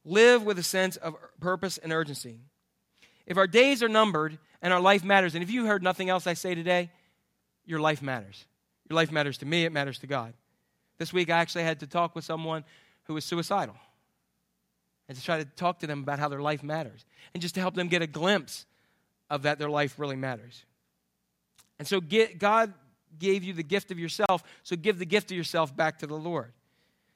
[0.04, 2.40] Live with a sense of purpose and urgency.
[3.26, 6.26] If our days are numbered and our life matters, and if you heard nothing else
[6.26, 6.90] I say today,
[7.64, 8.46] your life matters.
[8.88, 10.34] Your life matters to me, it matters to God.
[10.98, 12.64] This week I actually had to talk with someone
[13.04, 13.76] who was suicidal
[15.08, 17.60] and to try to talk to them about how their life matters and just to
[17.60, 18.66] help them get a glimpse
[19.28, 20.64] of that their life really matters.
[21.78, 22.74] And so get, God
[23.18, 26.14] gave you the gift of yourself, so give the gift of yourself back to the
[26.14, 26.52] Lord.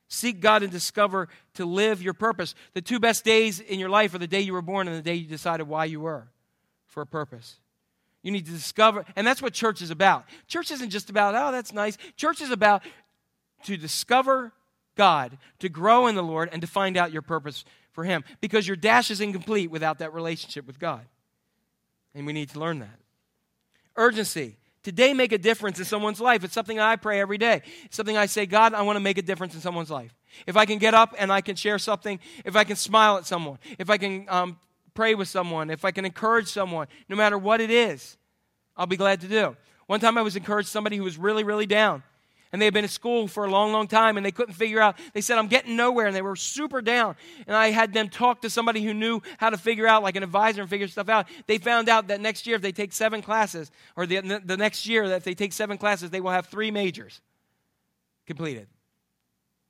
[0.09, 2.55] Seek God and discover to live your purpose.
[2.75, 5.03] The two best days in your life are the day you were born and the
[5.03, 6.29] day you decided why you were
[6.87, 7.57] for a purpose.
[8.23, 10.25] You need to discover, and that's what church is about.
[10.47, 11.99] Church isn't just about, oh, that's nice.
[12.17, 12.83] Church is about
[13.65, 14.53] to discover
[14.95, 18.67] God, to grow in the Lord, and to find out your purpose for Him because
[18.67, 21.03] your dash is incomplete without that relationship with God.
[22.15, 22.99] And we need to learn that.
[23.97, 24.57] Urgency.
[24.85, 26.45] Today, make a difference in someone's life.
[26.45, 27.63] It's something I pray every day.
[27.85, 30.15] It's something I say, God, I want to make a difference in someone's life.
[30.47, 33.25] If I can get up and I can share something, if I can smile at
[33.25, 34.59] someone, if I can um,
[34.93, 38.19] pray with someone, if I can encourage someone, no matter what it is,
[38.77, 39.57] I'll be glad to do.
[39.87, 42.03] One time I was encouraged somebody who was really, really down
[42.55, 44.81] and they had been in school for a long, long time and they couldn't figure
[44.81, 44.97] out.
[45.13, 47.17] They said, I'm getting nowhere, and they were super down.
[47.49, 50.23] And I had them talk to somebody who knew how to figure out, like an
[50.23, 51.27] advisor, and figure stuff out.
[51.49, 54.87] They found out that next year, if they take seven classes, or the, the next
[54.87, 57.21] year, that if they take seven classes, they will have three majors
[58.25, 58.69] completed.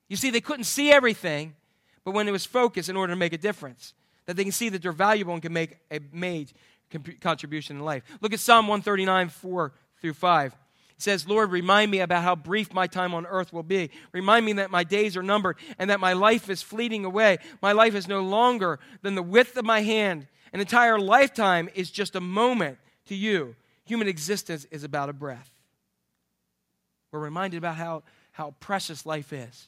[0.07, 1.55] You see, they couldn't see everything,
[2.03, 3.95] but when it was focused in order to make a difference,
[4.27, 6.53] that they can see that they're valuable and can make a major
[7.19, 8.03] contribution in life.
[8.21, 10.55] Look at Psalm 139, 4 through 5.
[10.97, 13.91] Says, Lord, remind me about how brief my time on earth will be.
[14.13, 17.37] Remind me that my days are numbered and that my life is fleeting away.
[17.61, 20.27] My life is no longer than the width of my hand.
[20.53, 22.77] An entire lifetime is just a moment
[23.07, 23.55] to you.
[23.85, 25.51] Human existence is about a breath.
[27.11, 29.67] We're reminded about how, how precious life is.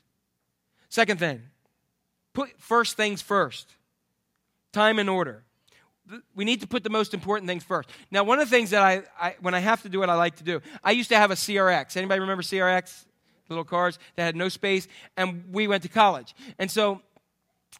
[0.89, 1.41] Second thing,
[2.33, 3.75] put first things first.
[4.71, 5.43] time in order.
[6.35, 7.89] We need to put the most important things first.
[8.11, 10.15] Now, one of the things that I, I when I have to do what I
[10.15, 11.97] like to do, I used to have a CRX.
[11.97, 13.05] Anybody remember CRX?
[13.49, 16.35] Little cars that had no space, and we went to college.
[16.59, 17.01] And so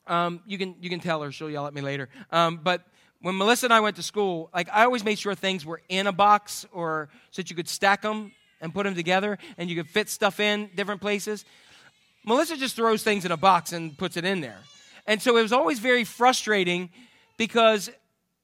[0.08, 2.08] um, you can you can tell her she'll yell at me later.
[2.32, 2.84] Um, but
[3.22, 6.08] when Melissa and I went to school, like I always made sure things were in
[6.08, 8.32] a box or so that you could stack them
[8.62, 11.45] and put them together, and you could fit stuff in different places.
[12.26, 14.60] Melissa just throws things in a box and puts it in there,
[15.06, 16.90] and so it was always very frustrating
[17.38, 17.90] because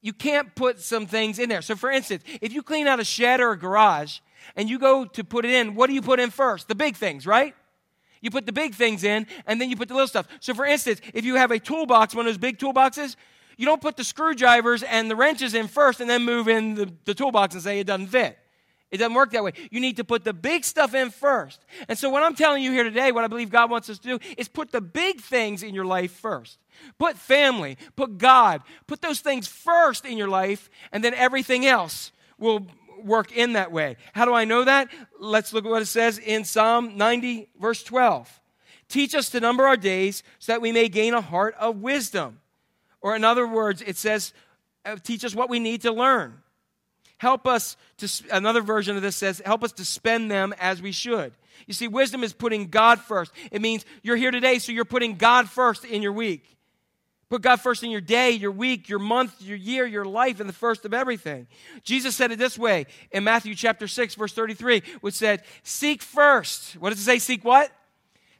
[0.03, 1.63] you can't put some things in there.
[1.63, 4.19] So, for instance, if you clean out a shed or a garage
[4.55, 6.67] and you go to put it in, what do you put in first?
[6.67, 7.55] The big things, right?
[8.21, 10.27] You put the big things in, and then you put the little stuff.
[10.41, 13.15] So, for instance, if you have a toolbox, one of those big toolboxes,
[13.55, 16.93] you don't put the screwdrivers and the wrenches in first and then move in the,
[17.05, 18.37] the toolbox and say it doesn't fit.
[18.93, 19.53] It doesn't work that way.
[19.71, 21.65] You need to put the big stuff in first.
[21.87, 24.07] And so, what I'm telling you here today, what I believe God wants us to
[24.07, 26.59] do, is put the big things in your life first.
[26.99, 32.11] Put family, put God, put those things first in your life, and then everything else
[32.37, 32.67] will
[33.03, 33.97] work in that way.
[34.13, 34.89] How do I know that?
[35.19, 38.41] Let's look at what it says in Psalm 90, verse 12.
[38.89, 42.41] Teach us to number our days so that we may gain a heart of wisdom.
[43.01, 44.33] Or, in other words, it says,
[44.85, 46.42] uh, teach us what we need to learn.
[47.17, 50.91] Help us to, another version of this says, help us to spend them as we
[50.91, 51.33] should.
[51.67, 53.31] You see, wisdom is putting God first.
[53.51, 56.57] It means you're here today, so you're putting God first in your week.
[57.29, 60.47] Put God first in your day, your week, your month, your year, your life, and
[60.47, 61.47] the first of everything.
[61.83, 66.73] Jesus said it this way in Matthew chapter 6, verse 33, which said, Seek first.
[66.73, 67.19] What does it say?
[67.19, 67.71] Seek what?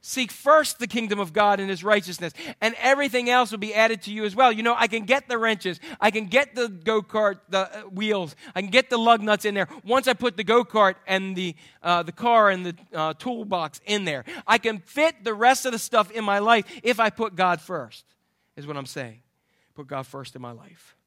[0.05, 4.01] Seek first the kingdom of God and his righteousness, and everything else will be added
[4.01, 4.51] to you as well.
[4.51, 7.81] You know, I can get the wrenches, I can get the go kart, the uh,
[7.84, 9.69] wheels, I can get the lug nuts in there.
[9.85, 13.80] Once I put the go kart and the, uh, the car and the uh, toolbox
[13.85, 17.09] in there, I can fit the rest of the stuff in my life if I
[17.09, 18.03] put God first,
[18.57, 19.21] is what I'm saying.
[19.73, 20.97] Put God first in my life.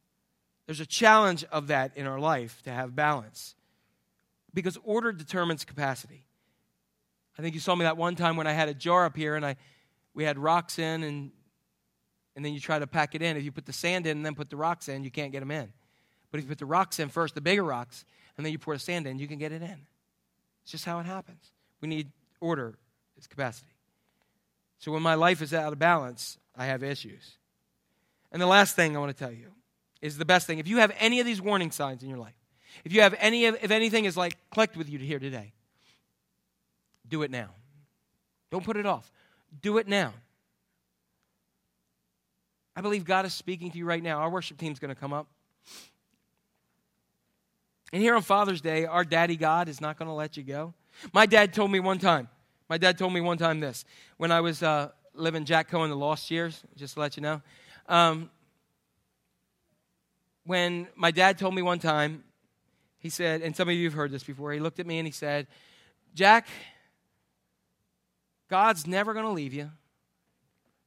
[0.65, 3.57] There's a challenge of that in our life to have balance
[4.55, 6.26] because order determines capacity.
[7.39, 9.35] I think you saw me that one time when I had a jar up here
[9.35, 9.57] and I
[10.15, 11.31] we had rocks in and
[12.35, 13.37] and then you try to pack it in.
[13.37, 15.41] If you put the sand in and then put the rocks in, you can't get
[15.41, 15.73] them in.
[16.31, 18.05] But if you put the rocks in first, the bigger rocks,
[18.37, 19.87] and then you pour the sand in, you can get it in.
[20.63, 21.53] It's just how it happens.
[21.81, 22.77] We need order
[23.17, 23.73] is capacity.
[24.79, 27.39] So when my life is out of balance, I have issues.
[28.33, 29.53] And the last thing I want to tell you
[30.03, 30.59] is the best thing.
[30.59, 32.35] If you have any of these warning signs in your life,
[32.85, 35.55] if you have any of, if anything is like clicked with you to here today,
[37.09, 37.51] do it now.
[38.51, 39.11] Don't put it off.
[39.61, 40.13] Do it now.
[42.75, 44.19] I believe God is speaking to you right now.
[44.19, 45.27] Our worship team's going to come up.
[47.93, 50.75] And here on Father's Day, our daddy God is not going to let you go.
[51.13, 52.29] My dad told me one time,
[52.69, 53.85] my dad told me one time this
[54.17, 57.41] when I was uh, living Jack Cohen the Lost Years, just to let you know.
[57.89, 58.31] Um,
[60.45, 62.25] when my dad told me one time,
[62.99, 65.07] he said, and some of you have heard this before, he looked at me and
[65.07, 65.47] he said,
[66.15, 66.49] Jack,
[68.49, 69.71] God's never going to leave you,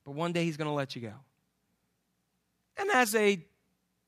[0.06, 1.14] but one day He's going to let you go.
[2.78, 3.40] And as a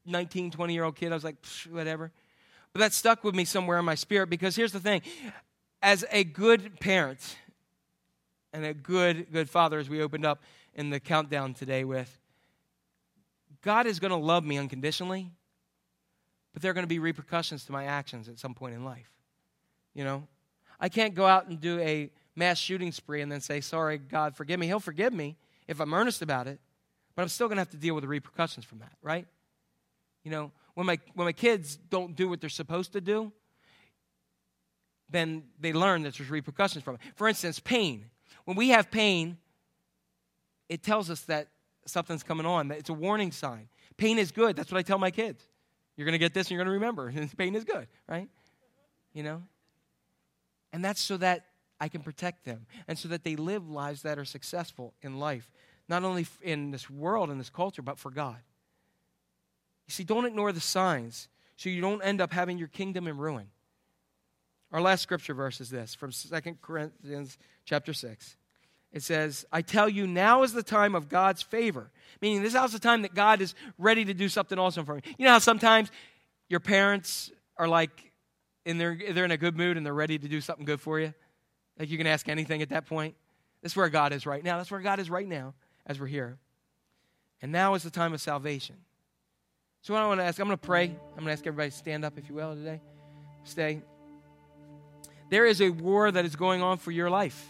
[0.06, 1.36] 19, 20 year old kid, I was like,
[1.69, 2.11] whatever.
[2.73, 5.02] But that stuck with me somewhere in my spirit because here's the thing
[5.82, 7.38] as a good parent
[8.53, 10.41] and a good, good father, as we opened up
[10.73, 12.19] in the countdown today with,
[13.61, 15.32] God is going to love me unconditionally,
[16.53, 19.10] but there are going to be repercussions to my actions at some point in life.
[19.94, 20.28] You know,
[20.80, 24.36] I can't go out and do a mass shooting spree and then say, Sorry, God,
[24.36, 24.68] forgive me.
[24.68, 25.38] He'll forgive me
[25.68, 26.60] if I'm earnest about it,
[27.16, 29.28] but I'm still going to have to deal with the repercussions from that, right?
[30.24, 33.32] You know, when my, when my kids don't do what they're supposed to do,
[35.10, 37.02] then they learn that there's repercussions from it.
[37.16, 38.06] For instance, pain.
[38.45, 39.38] When we have pain,
[40.70, 41.48] it tells us that
[41.86, 43.68] something's coming on, it's a warning sign.
[43.98, 44.56] Pain is good.
[44.56, 45.44] That's what I tell my kids.
[45.98, 47.14] You're going to get this and you're going to remember.
[47.38, 48.30] pain is good, right?
[49.14, 49.44] You know?
[50.72, 51.45] And that's so that
[51.82, 55.52] I can protect them and so that they live lives that are successful in life,
[55.90, 58.38] not only in this world and this culture, but for God.
[59.88, 61.28] You see, don't ignore the signs
[61.58, 63.48] so you don't end up having your kingdom in ruin.
[64.72, 68.38] Our last scripture verse is this from 2 Corinthians chapter 6.
[68.94, 71.90] It says, I tell you, now is the time of God's favor.
[72.22, 75.02] Meaning, this is the time that God is ready to do something awesome for me.
[75.18, 75.90] You know how sometimes
[76.48, 78.12] your parents are like,
[78.66, 80.99] in their, they're in a good mood and they're ready to do something good for
[80.99, 81.14] you?
[81.82, 83.16] Like you can ask anything at that point.
[83.64, 84.58] That's where God is right now.
[84.58, 85.56] That's where God is right now
[85.88, 86.38] as we're here.
[87.41, 88.76] And now is the time of salvation.
[89.82, 90.84] So, what I want to ask, I'm going to pray.
[90.84, 92.82] I'm going to ask everybody to stand up, if you will, today.
[93.45, 93.82] Stay.
[95.32, 97.48] There is a war that is going on for your life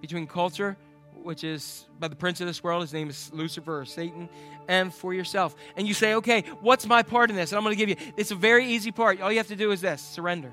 [0.00, 0.78] between culture,
[1.22, 2.80] which is by the prince of this world.
[2.80, 4.30] His name is Lucifer or Satan,
[4.68, 5.54] and for yourself.
[5.76, 7.52] And you say, okay, what's my part in this?
[7.52, 9.20] And I'm going to give you, it's a very easy part.
[9.20, 10.50] All you have to do is this surrender.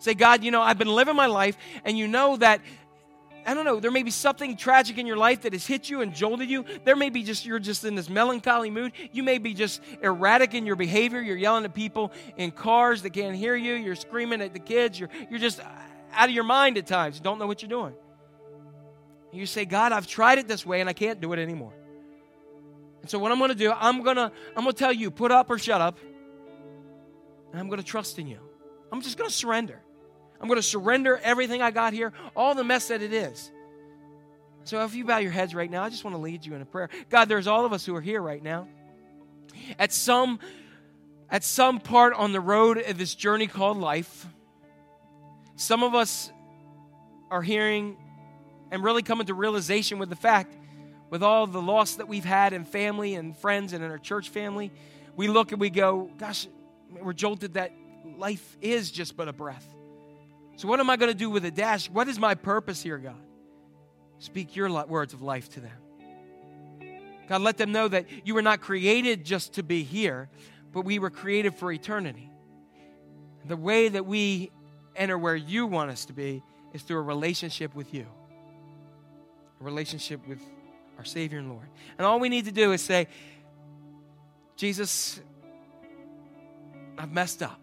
[0.00, 2.60] Say, God, you know, I've been living my life, and you know that
[3.46, 6.02] I don't know, there may be something tragic in your life that has hit you
[6.02, 6.64] and jolted you.
[6.84, 8.92] There may be just, you're just in this melancholy mood.
[9.12, 11.20] You may be just erratic in your behavior.
[11.20, 13.74] You're yelling at people in cars that can't hear you.
[13.74, 15.00] You're screaming at the kids.
[15.00, 15.60] You're, you're just
[16.12, 17.16] out of your mind at times.
[17.16, 17.94] You don't know what you're doing.
[19.32, 21.72] You say, God, I've tried it this way and I can't do it anymore.
[23.00, 25.10] And so what I'm going to do, I'm going to I'm going to tell you,
[25.10, 25.98] put up or shut up.
[27.52, 28.38] And I'm going to trust in you.
[28.92, 29.80] I'm just going to surrender.
[30.40, 33.50] I'm going to surrender everything I got here, all the mess that it is.
[34.64, 36.62] So if you bow your heads right now, I just want to lead you in
[36.62, 36.88] a prayer.
[37.08, 38.68] God, there's all of us who are here right now.
[39.78, 40.38] At some
[41.28, 44.26] at some part on the road of this journey called life,
[45.54, 46.32] some of us
[47.30, 47.96] are hearing
[48.72, 50.56] and really coming to realization with the fact
[51.08, 54.28] with all the loss that we've had in family and friends and in our church
[54.30, 54.72] family,
[55.16, 56.46] we look and we go, gosh,
[57.00, 57.72] we're jolted that
[58.16, 59.66] life is just but a breath.
[60.60, 61.88] So, what am I going to do with a dash?
[61.88, 63.16] What is my purpose here, God?
[64.18, 65.78] Speak your words of life to them.
[67.30, 70.28] God, let them know that you were not created just to be here,
[70.74, 72.28] but we were created for eternity.
[73.46, 74.50] The way that we
[74.94, 76.42] enter where you want us to be
[76.74, 78.04] is through a relationship with you,
[79.62, 80.42] a relationship with
[80.98, 81.68] our Savior and Lord.
[81.96, 83.08] And all we need to do is say,
[84.56, 85.22] Jesus,
[86.98, 87.59] I've messed up.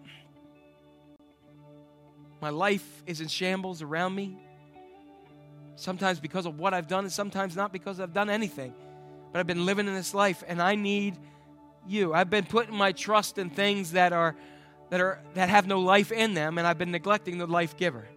[2.42, 4.38] My life is in shambles around me.
[5.76, 8.74] Sometimes because of what I've done, and sometimes not because I've done anything.
[9.32, 11.18] But I've been living in this life, and I need
[11.88, 12.14] you.
[12.14, 14.36] I've been putting my trust in things that are
[14.90, 18.08] that are that have no life in them, and I've been neglecting the life giver.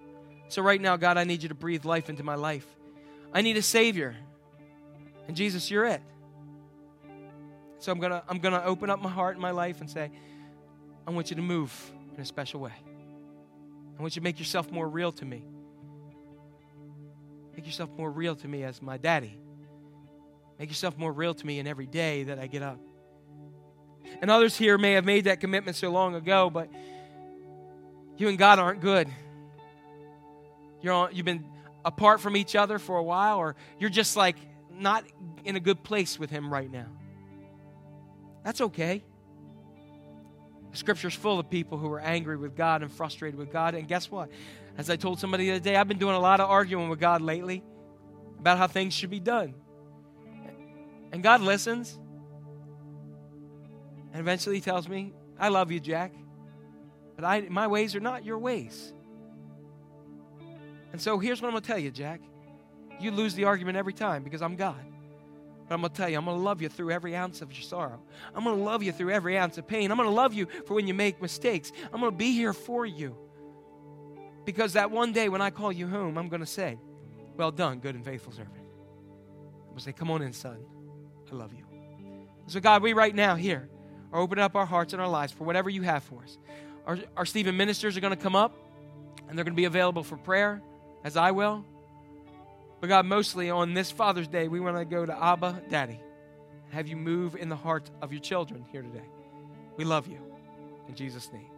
[0.49, 2.67] So right now, God, I need you to breathe life into my life.
[3.33, 4.17] I need a savior.
[5.29, 6.03] And Jesus, you're it.
[7.79, 10.11] So I'm gonna I'm gonna open up my heart and my life and say,
[11.07, 11.73] I want you to move
[12.15, 12.73] in a special way.
[14.01, 15.45] I want you to make yourself more real to me.
[17.55, 19.39] Make yourself more real to me as my daddy.
[20.59, 22.81] Make yourself more real to me in every day that I get up.
[24.23, 26.71] And others here may have made that commitment so long ago, but
[28.17, 29.07] you and God aren't good.
[30.81, 31.45] You're on, you've been
[31.85, 34.37] apart from each other for a while, or you're just like
[34.73, 35.05] not
[35.45, 36.87] in a good place with Him right now.
[38.45, 39.05] That's okay.
[40.73, 43.75] Scripture's full of people who are angry with God and frustrated with God.
[43.75, 44.31] And guess what?
[44.79, 47.01] As I told somebody the other day, I've been doing a lot of arguing with
[47.01, 47.63] God lately
[48.39, 49.55] about how things should be done.
[51.13, 51.99] And God listens.
[54.13, 56.13] And eventually he tells me, I love you, Jack.
[57.17, 58.93] But I, my ways are not your ways.
[60.93, 62.21] And so here's what I'm going to tell you, Jack.
[63.01, 64.85] You lose the argument every time because I'm God.
[65.71, 67.53] But I'm going to tell you, I'm going to love you through every ounce of
[67.53, 68.01] your sorrow.
[68.35, 69.93] I'm going to love you through every ounce of pain.
[69.93, 71.71] I'm going to love you for when you make mistakes.
[71.93, 73.17] I'm going to be here for you.
[74.45, 76.77] Because that one day when I call you home, I'm going to say,
[77.37, 78.57] Well done, good and faithful servant.
[78.57, 80.59] I'm going to say, Come on in, son.
[81.31, 81.63] I love you.
[82.49, 83.69] So, God, we right now here
[84.13, 86.37] are opening up our hearts and our lives for whatever you have for us.
[86.85, 88.57] Our, our Stephen ministers are going to come up
[89.29, 90.61] and they're going to be available for prayer,
[91.05, 91.65] as I will.
[92.81, 96.01] But God, mostly on this Father's Day, we want to go to Abba, Daddy,
[96.71, 99.09] have you move in the heart of your children here today.
[99.77, 100.19] We love you.
[100.89, 101.51] In Jesus' name,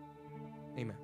[0.79, 1.02] amen.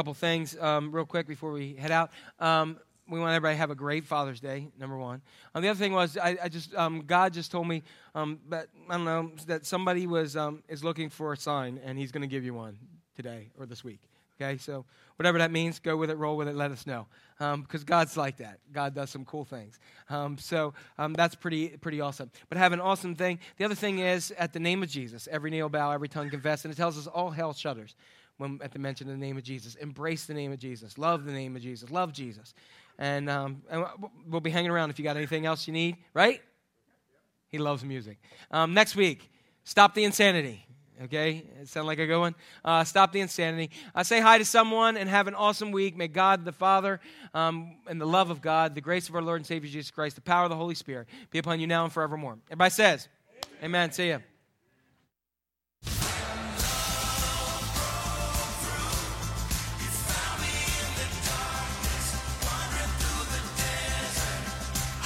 [0.00, 2.10] Couple things um, real quick before we head out.
[2.38, 5.20] Um, we want everybody to have a great Father's Day, number one.
[5.54, 7.82] Um, the other thing was, I, I just um, God just told me
[8.14, 11.98] um, that I don't know that somebody was um, is looking for a sign, and
[11.98, 12.78] He's going to give you one
[13.14, 14.00] today or this week.
[14.40, 14.86] Okay, so
[15.16, 17.06] whatever that means, go with it, roll with it, let us know,
[17.38, 18.58] because God's like that.
[18.72, 19.78] God does some cool things.
[20.08, 22.30] Um, so um, that's pretty pretty awesome.
[22.48, 23.38] But have an awesome thing.
[23.58, 26.30] The other thing is, at the name of Jesus, every knee will bow, every tongue
[26.30, 27.94] confess, and it tells us all hell shudders
[28.40, 29.74] when at the mention of the name of Jesus.
[29.74, 30.96] Embrace the name of Jesus.
[30.96, 31.90] Love the name of Jesus.
[31.90, 32.54] Love Jesus.
[32.98, 33.84] And, um, and
[34.26, 36.40] we'll be hanging around if you got anything else you need, right?
[37.48, 38.18] He loves music.
[38.50, 39.30] Um, next week,
[39.64, 40.66] stop the insanity.
[41.04, 42.34] Okay, sound like a good one.
[42.62, 43.70] Uh, stop the insanity.
[43.94, 45.96] Uh, say hi to someone and have an awesome week.
[45.96, 47.00] May God the Father
[47.32, 50.16] um, and the love of God, the grace of our Lord and Savior Jesus Christ,
[50.16, 52.36] the power of the Holy Spirit be upon you now and forevermore.
[52.48, 53.08] Everybody says,
[53.60, 53.64] Amen.
[53.64, 53.92] Amen.
[53.92, 54.18] See ya.